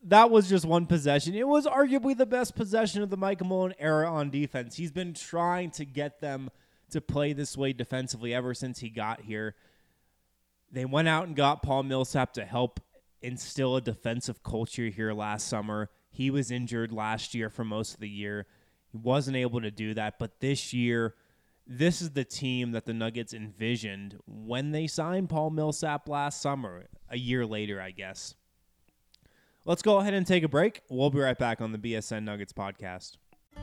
that 0.04 0.30
was 0.32 0.48
just 0.48 0.66
one 0.66 0.86
possession. 0.86 1.36
It 1.36 1.48
was 1.48 1.66
arguably 1.66 2.16
the 2.16 2.26
best 2.26 2.56
possession 2.56 3.02
of 3.02 3.10
the 3.10 3.18
Michael 3.18 3.48
Malone 3.48 3.74
era 3.80 4.10
on 4.10 4.30
defense. 4.30 4.78
He's 4.78 4.92
been 4.92 5.14
trying 5.14 5.72
to 5.72 5.86
get 5.86 6.22
them 6.22 6.50
to 6.92 7.02
play 7.02 7.34
this 7.34 7.58
way 7.58 7.74
defensively 7.74 8.34
ever 8.34 8.54
since 8.54 8.80
he 8.80 8.90
got 8.90 9.22
here. 9.22 9.56
They 10.72 10.86
went 10.86 11.08
out 11.08 11.28
and 11.28 11.36
got 11.36 11.64
Paul 11.64 11.84
Millsap 11.84 12.34
to 12.34 12.46
help 12.46 12.80
instill 13.22 13.76
a 13.76 13.82
defensive 13.82 14.44
culture 14.44 14.88
here 14.88 15.14
last 15.14 15.48
summer. 15.48 15.90
He 16.10 16.30
was 16.30 16.52
injured 16.52 16.92
last 16.92 17.36
year 17.36 17.50
for 17.50 17.64
most 17.64 17.96
of 17.96 18.00
the 18.00 18.10
year. 18.10 18.46
He 18.92 18.98
wasn't 18.98 19.38
able 19.38 19.62
to 19.62 19.72
do 19.72 19.94
that, 19.96 20.18
but 20.18 20.40
this 20.40 20.74
year, 20.74 21.16
this 21.68 22.02
is 22.02 22.12
the 22.12 22.24
team 22.24 22.72
that 22.72 22.86
the 22.86 22.94
Nuggets 22.94 23.34
envisioned 23.34 24.18
when 24.26 24.72
they 24.72 24.88
signed 24.88 25.30
Paul 25.30 25.52
Millsap 25.52 26.10
last 26.10 26.42
summer, 26.42 26.86
a 27.10 27.18
year 27.18 27.46
later, 27.46 27.80
I 27.80 27.92
guess. 27.92 28.34
Let's 29.70 29.84
go 29.84 30.00
ahead 30.00 30.16
and 30.16 30.26
take 30.26 30.42
a 30.42 30.48
break. 30.48 30.82
We'll 30.90 31.12
be 31.12 31.20
right 31.20 31.38
back 31.38 31.62
on 31.62 31.72
the 31.72 31.78
BSN 31.78 32.24
Nuggets 32.24 32.52
podcast. 32.52 33.18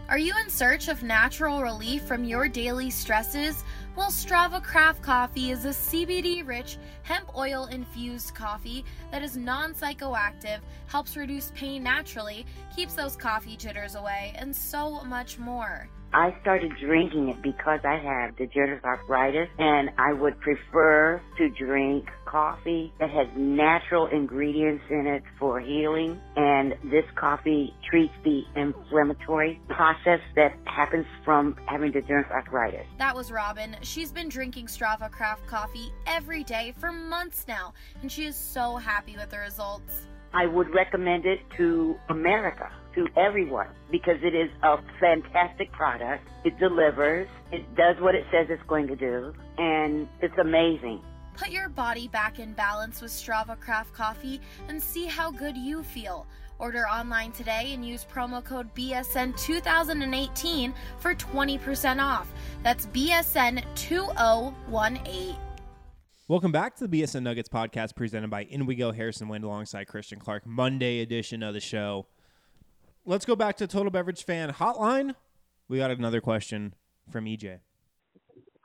Are 0.09 0.19
you 0.19 0.33
in 0.40 0.49
search 0.49 0.87
of 0.87 1.03
natural 1.03 1.62
relief 1.62 2.03
from 2.05 2.23
your 2.23 2.47
daily 2.47 2.90
stresses? 2.90 3.64
Well, 3.97 4.12
Strava 4.12 4.62
Craft 4.62 5.03
Coffee 5.03 5.51
is 5.51 5.64
a 5.64 5.71
CBD 5.71 6.47
rich, 6.47 6.79
hemp 7.03 7.37
oil 7.37 7.64
infused 7.73 8.37
coffee 8.37 8.85
that 9.11 9.25
is 9.25 9.37
non 9.37 9.75
psychoactive, 9.75 10.61
helps 10.87 11.16
reduce 11.16 11.51
pain 11.57 11.83
naturally, 11.83 12.47
keeps 12.73 12.95
those 12.95 13.16
coffee 13.16 13.57
jitters 13.57 13.97
away, 13.97 14.33
and 14.37 14.55
so 14.55 15.03
much 15.03 15.40
more. 15.40 15.88
I 16.16 16.35
started 16.40 16.72
drinking 16.81 17.29
it 17.29 17.42
because 17.42 17.81
I 17.85 17.98
have 17.98 18.38
degenerative 18.38 18.83
arthritis 18.87 19.50
and 19.59 19.90
I 19.98 20.14
would 20.14 20.40
prefer 20.40 21.20
to 21.37 21.48
drink 21.50 22.09
coffee 22.24 22.90
that 22.98 23.11
has 23.11 23.26
natural 23.37 24.07
ingredients 24.07 24.83
in 24.88 25.07
it 25.07 25.22
for 25.38 25.61
healing 25.61 26.18
and 26.35 26.72
this 26.85 27.05
coffee 27.16 27.74
treats 27.90 28.14
the 28.24 28.44
inflammatory 28.57 29.61
process 29.68 30.20
that 30.37 30.55
happens 30.64 31.05
from 31.22 31.55
having 31.66 31.92
degenerative 31.92 32.33
arthritis. 32.33 32.87
That 32.96 33.14
was 33.14 33.31
Robin. 33.31 33.76
She's 33.83 34.11
been 34.11 34.31
drinking 34.31 34.68
Strava 34.68 35.11
Craft 35.11 35.46
coffee 35.46 35.92
every 36.07 36.44
day 36.44 36.72
for 36.79 36.92
months 36.92 37.44
now 37.46 37.74
and 38.00 38.11
she 38.11 38.24
is 38.24 38.37
so 38.37 38.76
happy 38.76 39.16
with 39.16 39.29
the 39.29 39.38
results. 39.38 40.07
I 40.33 40.46
would 40.46 40.74
recommend 40.74 41.26
it 41.26 41.40
to 41.59 41.96
America, 42.09 42.70
to 42.97 43.07
everyone, 43.17 43.69
because 43.91 44.17
it 44.23 44.35
is 44.35 44.51
a 44.63 44.77
fantastic 44.99 45.71
product. 45.71 46.27
It 46.45 46.59
delivers, 46.59 47.29
it 47.53 47.63
does 47.77 47.97
what 48.01 48.15
it 48.15 48.25
says 48.33 48.47
it's 48.49 48.63
going 48.67 48.87
to 48.89 48.97
do, 48.97 49.35
and 49.59 50.09
it's 50.21 50.39
amazing. 50.39 51.03
Put 51.37 51.51
your 51.51 51.69
body 51.69 52.09
back 52.09 52.39
in 52.39 52.55
balance 52.55 53.03
with 53.03 53.11
Strava 53.11 53.61
Craft 53.61 53.93
Coffee 53.93 54.41
and 54.69 54.83
see 54.83 55.05
how 55.05 55.31
good 55.31 55.55
you 55.57 55.83
feel. 55.83 56.27
Order 56.59 56.89
online 56.89 57.33
today 57.33 57.75
and 57.75 57.85
use 57.85 58.07
promo 58.11 58.43
code 58.43 58.75
BSN2018 58.75 60.73
for 60.99 61.15
20% 61.15 62.03
off. 62.03 62.33
That's 62.63 62.87
BSN2018. 62.87 65.37
Welcome 66.29 66.51
back 66.51 66.75
to 66.77 66.89
the 66.89 67.03
BSN 67.03 67.23
Nuggets 67.23 67.51
podcast 67.51 67.95
presented 67.95 68.31
by 68.31 68.45
In 68.45 68.65
We 68.65 68.75
Go 68.75 68.91
Harrison 68.91 69.29
Wind 69.29 69.45
alongside 69.45 69.87
Christian 69.87 70.19
Clark, 70.19 70.47
Monday 70.47 71.01
edition 71.01 71.43
of 71.43 71.53
the 71.53 71.61
show. 71.61 72.07
Let's 73.09 73.25
go 73.25 73.37
back 73.37 73.57
to 73.59 73.69
Total 73.69 73.92
Beverage 73.95 74.25
Fan 74.25 74.51
Hotline. 74.51 75.14
We 75.69 75.79
got 75.79 75.92
another 75.92 76.21
question 76.21 76.75
from 77.09 77.27
EJ. 77.27 77.62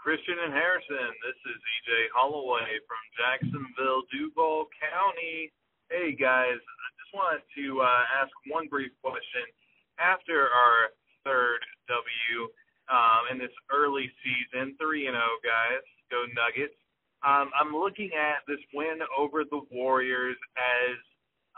Christian 0.01 0.33
and 0.43 0.51
Harrison, 0.51 1.13
this 1.21 1.37
is 1.45 1.61
EJ 1.61 2.09
Holloway 2.09 2.81
from 2.89 3.01
Jacksonville, 3.13 4.01
Duval 4.09 4.65
County. 4.81 5.53
Hey 5.93 6.17
guys, 6.17 6.57
I 6.57 6.87
just 6.97 7.13
wanted 7.13 7.45
to 7.53 7.81
uh, 7.85 8.01
ask 8.17 8.33
one 8.49 8.65
brief 8.65 8.89
question. 9.03 9.45
After 9.99 10.49
our 10.49 10.89
third 11.21 11.61
W 11.85 12.49
um, 12.89 13.29
in 13.29 13.37
this 13.37 13.53
early 13.69 14.09
season, 14.25 14.73
3 14.81 15.05
and 15.05 15.13
0, 15.13 15.21
guys, 15.45 15.85
go 16.09 16.25
Nuggets. 16.33 16.73
Um, 17.21 17.53
I'm 17.53 17.77
looking 17.77 18.09
at 18.17 18.41
this 18.47 18.57
win 18.73 19.05
over 19.13 19.45
the 19.45 19.61
Warriors 19.69 20.37
as 20.57 20.97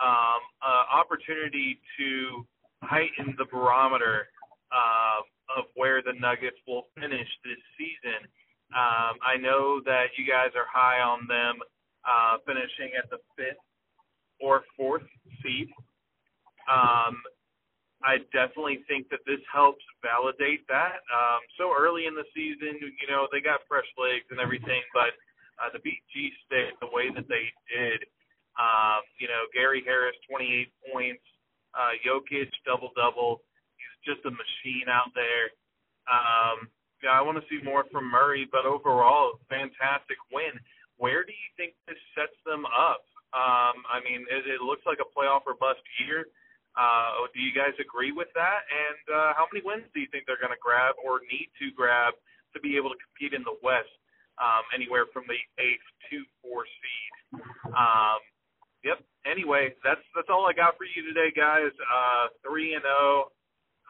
um, 0.04 0.44
an 0.68 0.84
opportunity 0.92 1.80
to 1.96 2.44
heighten 2.84 3.36
the 3.38 3.46
barometer 3.46 4.28
uh, 4.72 5.22
of 5.58 5.66
where 5.76 6.02
the 6.02 6.14
Nuggets 6.20 6.58
will 6.68 6.88
finish 6.96 7.28
this 7.44 7.62
season. 7.78 8.28
Um, 8.74 9.22
I 9.22 9.38
know 9.40 9.82
that 9.86 10.18
you 10.18 10.26
guys 10.26 10.50
are 10.56 10.66
high 10.72 11.00
on 11.00 11.28
them 11.28 11.60
uh, 12.06 12.38
finishing 12.46 12.98
at 12.98 13.10
the 13.10 13.18
fifth 13.38 13.62
or 14.42 14.64
fourth 14.76 15.06
seed. 15.42 15.70
Um, 16.68 17.22
I 18.04 18.20
definitely 18.36 18.84
think 18.88 19.08
that 19.10 19.24
this 19.26 19.40
helps 19.48 19.84
validate 20.04 20.68
that. 20.68 21.00
Um, 21.08 21.40
so 21.58 21.72
early 21.72 22.06
in 22.06 22.16
the 22.16 22.28
season, 22.36 22.76
you 22.82 23.08
know, 23.08 23.28
they 23.32 23.40
got 23.40 23.64
fresh 23.68 23.88
legs 23.96 24.28
and 24.30 24.40
everything, 24.44 24.84
but 24.94 25.16
uh, 25.62 25.72
to 25.72 25.80
beat 25.80 26.04
G 26.12 26.32
State 26.46 26.76
the 26.82 26.92
way 26.92 27.08
that 27.16 27.30
they 27.32 27.48
did, 27.72 28.04
um, 28.60 29.08
you 29.20 29.28
know, 29.32 29.48
Gary 29.56 29.84
Harris 29.86 30.20
28 30.28 30.68
points, 30.92 31.24
uh, 31.76 31.94
Jokic 32.06 32.50
double 32.66 32.92
double. 32.96 33.42
He's 33.78 34.16
just 34.16 34.26
a 34.26 34.32
machine 34.32 34.88
out 34.90 35.12
there. 35.14 35.52
Um, 36.10 36.70
yeah, 37.04 37.12
I 37.12 37.22
want 37.22 37.38
to 37.38 37.46
see 37.52 37.60
more 37.64 37.84
from 37.92 38.10
Murray, 38.10 38.48
but 38.48 38.66
overall, 38.66 39.40
fantastic 39.50 40.18
win. 40.32 40.56
Where 40.98 41.24
do 41.24 41.36
you 41.36 41.50
think 41.58 41.76
this 41.88 42.00
sets 42.16 42.38
them 42.46 42.64
up? 42.66 43.04
Um, 43.34 43.82
I 43.90 44.00
mean, 44.06 44.24
it, 44.30 44.46
it 44.46 44.62
looks 44.62 44.86
like 44.86 45.02
a 45.02 45.10
playoff 45.10 45.44
or 45.50 45.58
bust 45.58 45.82
year. 46.00 46.30
Uh, 46.74 47.28
do 47.34 47.42
you 47.42 47.54
guys 47.54 47.74
agree 47.78 48.14
with 48.14 48.30
that? 48.34 48.66
And 48.70 49.04
uh, 49.10 49.34
how 49.38 49.46
many 49.52 49.62
wins 49.66 49.86
do 49.94 50.00
you 50.00 50.10
think 50.10 50.26
they're 50.26 50.42
going 50.42 50.54
to 50.54 50.64
grab 50.64 50.96
or 51.02 51.22
need 51.30 51.50
to 51.62 51.70
grab 51.74 52.14
to 52.54 52.58
be 52.62 52.78
able 52.78 52.90
to 52.90 53.00
compete 53.02 53.36
in 53.36 53.44
the 53.44 53.58
West? 53.62 53.92
Um, 54.42 54.66
anywhere 54.74 55.06
from 55.14 55.30
the 55.30 55.38
eighth 55.62 55.86
to 56.10 56.26
four 56.42 56.66
seed. 56.66 57.14
Um, 57.70 58.18
yep. 58.84 59.02
Anyway, 59.26 59.74
that's 59.84 60.04
that's 60.16 60.28
all 60.30 60.46
I 60.46 60.54
got 60.54 60.76
for 60.78 60.84
you 60.84 61.02
today, 61.08 61.32
guys. 61.32 61.72
Uh, 61.80 62.32
three 62.44 62.76
and 62.76 62.84
zero. 62.84 63.32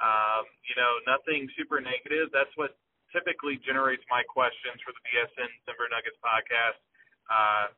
Um, 0.01 0.45
you 0.65 0.73
know, 0.73 1.01
nothing 1.05 1.45
super 1.57 1.77
negative. 1.77 2.33
That's 2.33 2.51
what 2.57 2.77
typically 3.13 3.61
generates 3.61 4.01
my 4.09 4.25
questions 4.25 4.81
for 4.81 4.89
the 4.93 5.01
BSN 5.05 5.49
Denver 5.69 5.85
Nuggets 5.89 6.17
podcast. 6.21 6.81
Uh, 7.29 7.69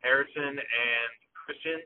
Harrison 0.00 0.56
and 0.56 1.10
Christian, 1.36 1.84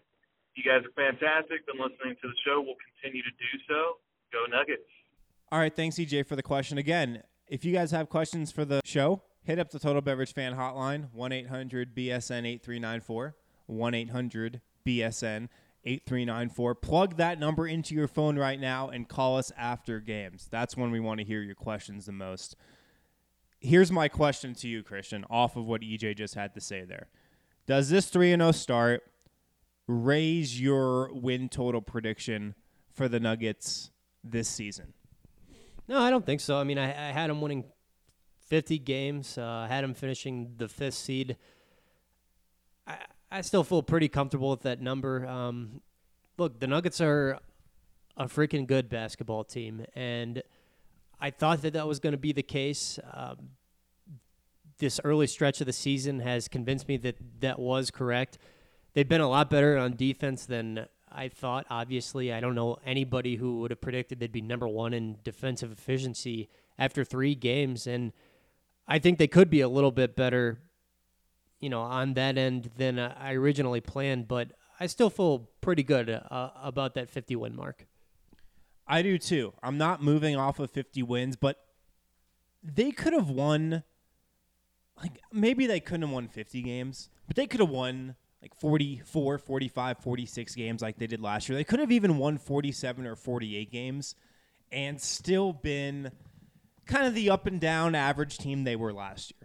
you 0.55 0.63
guys 0.63 0.87
are 0.87 0.95
fantastic. 0.95 1.67
Been 1.67 1.83
listening 1.83 2.15
to 2.23 2.27
the 2.31 2.39
show. 2.47 2.63
We'll 2.63 2.79
continue 2.79 3.23
to 3.23 3.35
do 3.35 3.51
so. 3.67 3.99
Go 4.31 4.47
Nuggets. 4.47 4.87
All 5.51 5.59
right, 5.59 5.75
thanks 5.75 5.97
EJ 5.97 6.27
for 6.27 6.37
the 6.37 6.43
question. 6.43 6.79
Again, 6.79 7.23
if 7.49 7.65
you 7.65 7.73
guys 7.73 7.91
have 7.91 8.09
questions 8.09 8.51
for 8.51 8.65
the 8.65 8.81
show, 8.85 9.23
hit 9.43 9.59
up 9.59 9.71
the 9.71 9.79
Total 9.79 10.01
Beverage 10.01 10.33
Fan 10.33 10.55
Hotline, 10.55 11.13
1 11.13 11.33
800 11.33 11.95
BSN 11.95 12.47
8394. 12.47 13.37
1 13.67 13.95
800 13.95 14.61
BSN 14.87 15.49
8394. 15.85 16.75
Plug 16.77 17.17
that 17.17 17.39
number 17.39 17.67
into 17.67 17.95
your 17.95 18.09
phone 18.09 18.39
right 18.39 18.59
now 18.59 18.89
and 18.89 19.09
call 19.09 19.37
us 19.37 19.53
after 19.57 20.01
games. 20.01 20.49
That's 20.51 20.77
when 20.77 20.91
we 20.91 21.01
want 21.01 21.21
to 21.21 21.25
hear 21.25 21.43
your 21.43 21.55
questions 21.55 22.07
the 22.07 22.13
most. 22.13 22.57
Here's 23.61 23.91
my 23.91 24.09
question 24.09 24.55
to 24.57 24.69
you, 24.69 24.83
Christian, 24.83 25.25
off 25.31 25.57
of 25.57 25.67
what 25.67 25.83
EJ 25.83 26.17
just 26.17 26.35
had 26.35 26.55
to 26.55 26.61
say 26.61 26.85
there. 26.85 27.09
Does 27.67 27.89
this 27.89 28.09
3 28.09 28.31
0 28.31 28.53
start 28.53 29.03
raise 29.87 30.61
your 30.61 31.13
win 31.15 31.49
total 31.49 31.81
prediction 31.81 32.55
for 32.93 33.09
the 33.09 33.21
Nuggets 33.21 33.91
this 34.23 34.49
season? 34.49 34.93
No, 35.89 35.99
I 36.01 36.11
don't 36.11 36.25
think 36.25 36.41
so. 36.41 36.59
I 36.59 36.65
mean, 36.65 36.79
I, 36.79 36.89
I 36.91 37.13
had 37.13 37.31
them 37.31 37.41
winning 37.41 37.65
50 38.47 38.79
games. 38.79 39.37
Uh, 39.39 39.67
had 39.69 39.85
them 39.85 39.95
finishing 39.95 40.55
the 40.57 40.69
fifth 40.69 40.95
seed. 40.95 41.37
I, 42.87 42.99
I 43.35 43.41
still 43.41 43.65
feel 43.65 43.83
pretty 43.83 44.07
comfortable 44.07 44.51
with 44.51 44.63
that 44.63 44.81
number. 44.81 45.27
Um, 45.27 45.81
look, 46.39 46.61
the 46.61 46.69
Nuggets 46.69 47.01
are 47.01 47.41
a 48.17 48.27
freaking 48.27 48.65
good 48.65 48.89
basketball 48.89 49.43
team, 49.43 49.85
and 49.97 50.41
I 51.21 51.31
thought 51.31 51.63
that 51.63 51.73
that 51.73 51.89
was 51.89 51.99
going 51.99 52.13
to 52.13 52.19
be 52.19 52.31
the 52.31 52.45
case. 52.45 53.01
Um, 53.13 53.51
this 54.79 55.01
early 55.03 55.27
stretch 55.27 55.61
of 55.61 55.67
the 55.67 55.73
season 55.73 56.21
has 56.21 56.47
convinced 56.47 56.87
me 56.87 56.97
that 56.99 57.17
that 57.41 57.59
was 57.59 57.91
correct. 57.91 58.39
They've 58.93 59.09
been 59.09 59.21
a 59.21 59.29
lot 59.29 59.51
better 59.51 59.79
on 59.79 59.97
defense 59.97 60.47
than 60.47 60.87
I 61.11 61.27
thought. 61.27 61.67
Obviously, 61.69 62.33
I 62.33 62.39
don't 62.39 62.55
know 62.55 62.79
anybody 62.87 63.35
who 63.35 63.59
would 63.63 63.73
have 63.73 63.81
predicted 63.81 64.21
they'd 64.21 64.31
be 64.31 64.43
number 64.43 64.69
one 64.69 64.95
in 64.95 65.17
defensive 65.25 65.73
efficiency 65.73 66.49
after 66.79 67.03
three 67.03 67.35
games, 67.35 67.89
and 67.89 68.13
I 68.87 69.01
think 69.01 69.19
they 69.19 69.27
could 69.27 69.51
be 69.51 69.61
a 69.61 69.69
little 69.69 69.91
bit 69.91 70.15
better, 70.15 70.61
you 71.61 71.71
know, 71.71 71.81
on 71.81 72.15
that 72.15 72.39
end 72.39 72.71
than 72.77 72.99
I 72.99 73.35
originally 73.35 73.81
planned. 73.81 74.29
But 74.29 74.53
I 74.79 74.87
still 74.87 75.11
feel 75.11 75.51
pretty 75.61 75.83
good 75.83 76.11
uh, 76.11 76.51
about 76.63 76.95
that 76.95 77.11
50 77.11 77.37
win 77.37 77.57
mark. 77.57 77.87
I 78.87 79.03
do 79.03 79.19
too. 79.19 79.55
I'm 79.63 79.79
not 79.79 80.03
moving 80.03 80.37
off 80.37 80.59
of 80.59 80.71
50 80.71 81.03
wins, 81.03 81.37
but 81.37 81.59
they 82.63 82.91
could 82.91 83.13
have 83.13 83.31
won. 83.31 83.83
Like 84.97 85.21
maybe 85.33 85.67
they 85.67 85.81
couldn't 85.81 86.03
have 86.03 86.11
won 86.11 86.29
50 86.29 86.63
games, 86.63 87.09
but 87.27 87.35
they 87.35 87.47
could 87.47 87.61
have 87.61 87.71
won 87.71 88.15
like 88.43 88.55
44, 88.55 89.39
45, 89.39 89.99
46 89.99 90.55
games 90.55 90.83
like 90.83 90.99
they 90.99 91.07
did 91.07 91.21
last 91.21 91.49
year. 91.49 91.57
They 91.57 91.65
could 91.65 91.81
have 91.81 91.91
even 91.91 92.19
won 92.19 92.39
47 92.39 93.07
or 93.07 93.17
48 93.17 93.73
games 93.73 94.15
and 94.71 95.01
still 95.01 95.53
been 95.53 96.13
kind 96.87 97.07
of 97.07 97.15
the 97.15 97.31
up 97.31 97.47
and 97.47 97.61
down 97.61 97.95
average 97.95 98.39
team 98.39 98.65
they 98.65 98.77
were 98.77 98.93
last 98.93 99.33
year. 99.33 99.44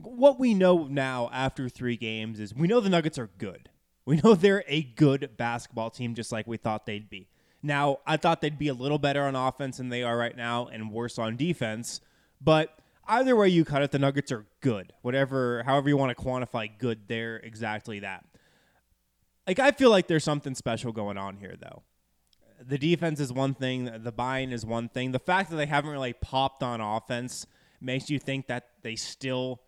What 0.00 0.38
we 0.38 0.54
know 0.54 0.86
now 0.86 1.28
after 1.32 1.68
three 1.68 1.96
games 1.96 2.38
is 2.38 2.54
we 2.54 2.68
know 2.68 2.80
the 2.80 2.88
Nuggets 2.88 3.18
are 3.18 3.30
good. 3.38 3.68
We 4.06 4.16
know 4.16 4.34
they're 4.34 4.64
a 4.66 4.82
good 4.82 5.36
basketball 5.36 5.90
team, 5.90 6.14
just 6.14 6.32
like 6.32 6.46
we 6.46 6.56
thought 6.56 6.86
they'd 6.86 7.10
be. 7.10 7.28
Now, 7.62 7.98
I 8.06 8.16
thought 8.16 8.40
they'd 8.40 8.58
be 8.58 8.68
a 8.68 8.74
little 8.74 8.98
better 8.98 9.22
on 9.22 9.36
offense 9.36 9.76
than 9.76 9.88
they 9.88 10.02
are 10.02 10.16
right 10.16 10.36
now 10.36 10.66
and 10.66 10.90
worse 10.90 11.18
on 11.18 11.36
defense, 11.36 12.00
but 12.40 12.78
either 13.06 13.36
way 13.36 13.48
you 13.48 13.64
cut 13.64 13.82
it, 13.82 13.90
the 13.90 13.98
Nuggets 13.98 14.32
are 14.32 14.46
good. 14.62 14.92
Whatever, 15.02 15.62
however 15.64 15.88
you 15.88 15.96
want 15.96 16.16
to 16.16 16.24
quantify 16.24 16.70
good, 16.78 17.06
they're 17.06 17.36
exactly 17.36 18.00
that. 18.00 18.24
Like, 19.46 19.58
I 19.58 19.72
feel 19.72 19.90
like 19.90 20.06
there's 20.06 20.24
something 20.24 20.54
special 20.54 20.92
going 20.92 21.18
on 21.18 21.36
here, 21.36 21.56
though 21.60 21.82
the 22.66 22.78
defense 22.78 23.20
is 23.20 23.32
one 23.32 23.54
thing, 23.54 23.90
the 24.02 24.12
buying 24.12 24.52
is 24.52 24.66
one 24.66 24.88
thing. 24.88 25.12
The 25.12 25.18
fact 25.18 25.50
that 25.50 25.56
they 25.56 25.66
haven't 25.66 25.90
really 25.90 26.12
popped 26.12 26.62
on 26.62 26.80
offense 26.80 27.46
makes 27.80 28.10
you 28.10 28.18
think 28.18 28.48
that 28.48 28.68
they 28.82 28.96
still 28.96 29.60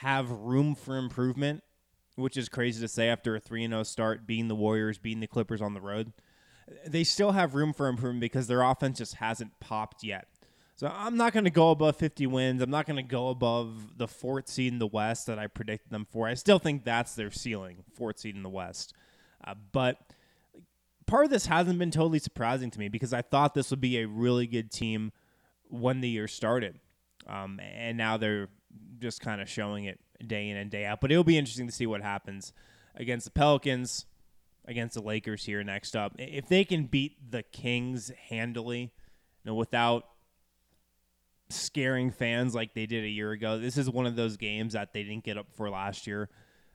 have 0.00 0.30
room 0.30 0.76
for 0.76 0.96
improvement, 0.96 1.62
which 2.14 2.36
is 2.36 2.48
crazy 2.48 2.80
to 2.80 2.88
say 2.88 3.08
after 3.08 3.34
a 3.34 3.40
3 3.40 3.66
0 3.66 3.82
start, 3.82 4.26
beating 4.26 4.48
the 4.48 4.54
Warriors, 4.54 4.98
beating 4.98 5.20
the 5.20 5.26
Clippers 5.26 5.60
on 5.60 5.74
the 5.74 5.80
road. 5.80 6.12
They 6.86 7.02
still 7.02 7.32
have 7.32 7.54
room 7.54 7.72
for 7.72 7.88
improvement 7.88 8.20
because 8.20 8.46
their 8.46 8.62
offense 8.62 8.98
just 8.98 9.14
hasn't 9.14 9.58
popped 9.58 10.04
yet. 10.04 10.28
So 10.76 10.86
I'm 10.86 11.16
not 11.16 11.32
going 11.32 11.44
to 11.44 11.50
go 11.50 11.72
above 11.72 11.96
50 11.96 12.28
wins. 12.28 12.62
I'm 12.62 12.70
not 12.70 12.86
going 12.86 12.98
to 12.98 13.02
go 13.02 13.30
above 13.30 13.98
the 13.98 14.06
fourth 14.06 14.46
seed 14.46 14.72
in 14.72 14.78
the 14.78 14.86
West 14.86 15.26
that 15.26 15.38
I 15.38 15.48
predicted 15.48 15.90
them 15.90 16.06
for. 16.08 16.28
I 16.28 16.34
still 16.34 16.60
think 16.60 16.84
that's 16.84 17.16
their 17.16 17.32
ceiling, 17.32 17.82
fourth 17.94 18.20
seed 18.20 18.36
in 18.36 18.44
the 18.44 18.48
West. 18.48 18.94
Uh, 19.44 19.54
but 19.72 19.98
part 21.06 21.24
of 21.24 21.30
this 21.32 21.46
hasn't 21.46 21.80
been 21.80 21.90
totally 21.90 22.20
surprising 22.20 22.70
to 22.70 22.78
me 22.78 22.88
because 22.88 23.12
I 23.12 23.22
thought 23.22 23.54
this 23.54 23.70
would 23.70 23.80
be 23.80 23.98
a 23.98 24.06
really 24.06 24.46
good 24.46 24.70
team 24.70 25.10
when 25.68 26.00
the 26.00 26.08
year 26.08 26.28
started. 26.28 26.78
Um, 27.26 27.58
and 27.60 27.98
now 27.98 28.16
they're 28.16 28.48
just 28.98 29.20
kind 29.20 29.40
of 29.40 29.48
showing 29.48 29.84
it 29.84 30.00
day 30.26 30.48
in 30.48 30.56
and 30.56 30.70
day 30.70 30.84
out. 30.84 31.00
But 31.00 31.12
it'll 31.12 31.24
be 31.24 31.38
interesting 31.38 31.66
to 31.66 31.72
see 31.72 31.86
what 31.86 32.02
happens 32.02 32.52
against 32.94 33.24
the 33.24 33.30
Pelicans, 33.30 34.06
against 34.66 34.94
the 34.94 35.02
Lakers 35.02 35.44
here 35.44 35.62
next 35.62 35.96
up. 35.96 36.14
If 36.18 36.48
they 36.48 36.64
can 36.64 36.84
beat 36.84 37.30
the 37.30 37.42
Kings 37.42 38.12
handily, 38.28 38.80
you 38.80 38.90
know, 39.44 39.54
without 39.54 40.04
scaring 41.48 42.10
fans 42.10 42.54
like 42.54 42.74
they 42.74 42.86
did 42.86 43.04
a 43.04 43.08
year 43.08 43.32
ago, 43.32 43.58
this 43.58 43.78
is 43.78 43.88
one 43.88 44.06
of 44.06 44.16
those 44.16 44.36
games 44.36 44.74
that 44.74 44.92
they 44.92 45.02
didn't 45.02 45.24
get 45.24 45.38
up 45.38 45.46
for 45.54 45.70
last 45.70 46.06
year. 46.06 46.28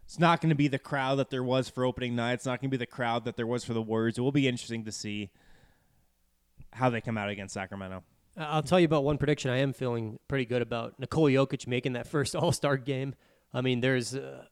It's 0.06 0.20
not 0.20 0.42
going 0.42 0.50
to 0.50 0.56
be 0.56 0.68
the 0.68 0.80
crowd 0.80 1.16
that 1.20 1.30
there 1.30 1.44
was 1.44 1.70
for 1.70 1.86
opening 1.86 2.16
night. 2.16 2.34
It's 2.34 2.46
not 2.46 2.60
going 2.60 2.70
to 2.70 2.78
be 2.78 2.78
the 2.78 2.86
crowd 2.86 3.26
that 3.26 3.38
there 3.38 3.48
was 3.48 3.64
for 3.64 3.74
the 3.74 3.82
Warriors. 3.82 4.18
It 4.18 4.22
will 4.22 4.32
be 4.32 4.48
interesting 4.48 4.84
to 4.86 4.92
see 4.92 5.30
how 6.74 6.90
they 6.90 7.02
come 7.02 7.18
out 7.18 7.30
against 7.30 7.54
Sacramento. 7.54 8.04
I'll 8.38 8.64
tell 8.64 8.80
you 8.80 8.86
about 8.86 9.04
one 9.04 9.18
prediction 9.18 9.52
I 9.52 9.58
am 9.58 9.74
feeling 9.74 10.18
pretty 10.28 10.46
good 10.46 10.62
about. 10.62 11.00
Nikola 11.00 11.32
Jokic 11.32 11.68
making 11.68 11.94
that 11.94 12.08
first 12.16 12.36
All 12.36 12.52
Star 12.52 12.78
game. 12.78 13.16
I 13.54 13.62
mean, 13.62 13.82
there's, 13.82 14.16
uh, 14.16 14.46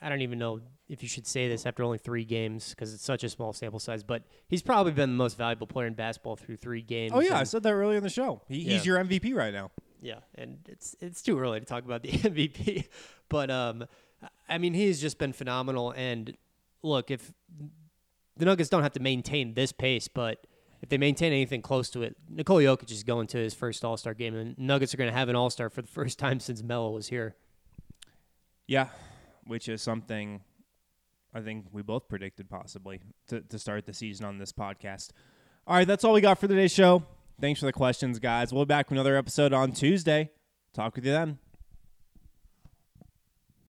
I 0.00 0.08
don't 0.08 0.22
even 0.22 0.38
know 0.38 0.60
if 0.88 1.02
you 1.02 1.08
should 1.08 1.26
say 1.26 1.48
this 1.48 1.66
after 1.66 1.82
only 1.82 1.98
three 1.98 2.24
games 2.24 2.70
because 2.70 2.94
it's 2.94 3.02
such 3.02 3.24
a 3.24 3.28
small 3.28 3.52
sample 3.52 3.80
size, 3.80 4.04
but 4.04 4.22
he's 4.46 4.62
probably 4.62 4.92
been 4.92 5.10
the 5.10 5.16
most 5.16 5.36
valuable 5.36 5.66
player 5.66 5.88
in 5.88 5.94
basketball 5.94 6.36
through 6.36 6.58
three 6.58 6.82
games. 6.82 7.12
Oh, 7.14 7.18
yeah. 7.20 7.28
and- 7.30 7.36
I 7.38 7.44
said 7.44 7.64
that 7.64 7.72
earlier 7.72 7.96
in 7.96 8.04
the 8.04 8.10
show. 8.10 8.42
He, 8.48 8.58
Yeah. 8.58 8.72
He's 8.74 8.86
your 8.86 8.98
MVP 9.02 9.34
right 9.34 9.52
now. 9.52 9.70
Yeah, 10.00 10.18
and 10.34 10.58
it's 10.68 10.94
it's 11.00 11.22
too 11.22 11.38
early 11.40 11.58
to 11.60 11.64
talk 11.66 11.84
about 11.84 12.02
the 12.02 12.10
MVP, 12.12 12.86
but 13.30 13.50
um, 13.50 13.86
I 14.48 14.58
mean 14.58 14.74
he's 14.74 15.00
just 15.00 15.16
been 15.18 15.32
phenomenal. 15.32 15.92
And 15.96 16.36
look, 16.82 17.10
if 17.10 17.32
the 18.36 18.44
Nuggets 18.44 18.68
don't 18.68 18.82
have 18.82 18.92
to 18.92 19.00
maintain 19.00 19.54
this 19.54 19.72
pace, 19.72 20.06
but 20.06 20.46
if 20.84 20.90
they 20.90 20.98
maintain 20.98 21.32
anything 21.32 21.62
close 21.62 21.88
to 21.88 22.02
it, 22.02 22.14
Nikola 22.28 22.62
Jokic 22.62 22.90
is 22.90 23.02
going 23.04 23.26
to 23.28 23.38
his 23.38 23.54
first 23.54 23.86
All 23.86 23.96
Star 23.96 24.12
game, 24.12 24.36
and 24.36 24.56
Nuggets 24.58 24.92
are 24.92 24.98
going 24.98 25.10
to 25.10 25.16
have 25.16 25.30
an 25.30 25.34
All 25.34 25.48
Star 25.48 25.70
for 25.70 25.80
the 25.80 25.88
first 26.00 26.18
time 26.18 26.40
since 26.40 26.62
Melo 26.62 26.90
was 26.90 27.08
here. 27.08 27.36
Yeah, 28.66 28.88
which 29.46 29.66
is 29.66 29.80
something 29.80 30.42
I 31.32 31.40
think 31.40 31.68
we 31.72 31.80
both 31.80 32.06
predicted 32.06 32.50
possibly 32.50 33.00
to, 33.28 33.40
to 33.40 33.58
start 33.58 33.86
the 33.86 33.94
season 33.94 34.26
on 34.26 34.36
this 34.36 34.52
podcast. 34.52 35.12
All 35.66 35.74
right, 35.74 35.86
that's 35.86 36.04
all 36.04 36.12
we 36.12 36.20
got 36.20 36.38
for 36.38 36.48
today's 36.48 36.72
show. 36.72 37.02
Thanks 37.40 37.60
for 37.60 37.66
the 37.66 37.72
questions, 37.72 38.18
guys. 38.18 38.52
We'll 38.52 38.66
be 38.66 38.68
back 38.68 38.90
with 38.90 38.98
another 38.98 39.16
episode 39.16 39.54
on 39.54 39.72
Tuesday. 39.72 40.32
Talk 40.74 40.96
with 40.96 41.06
you 41.06 41.12
then. 41.12 41.38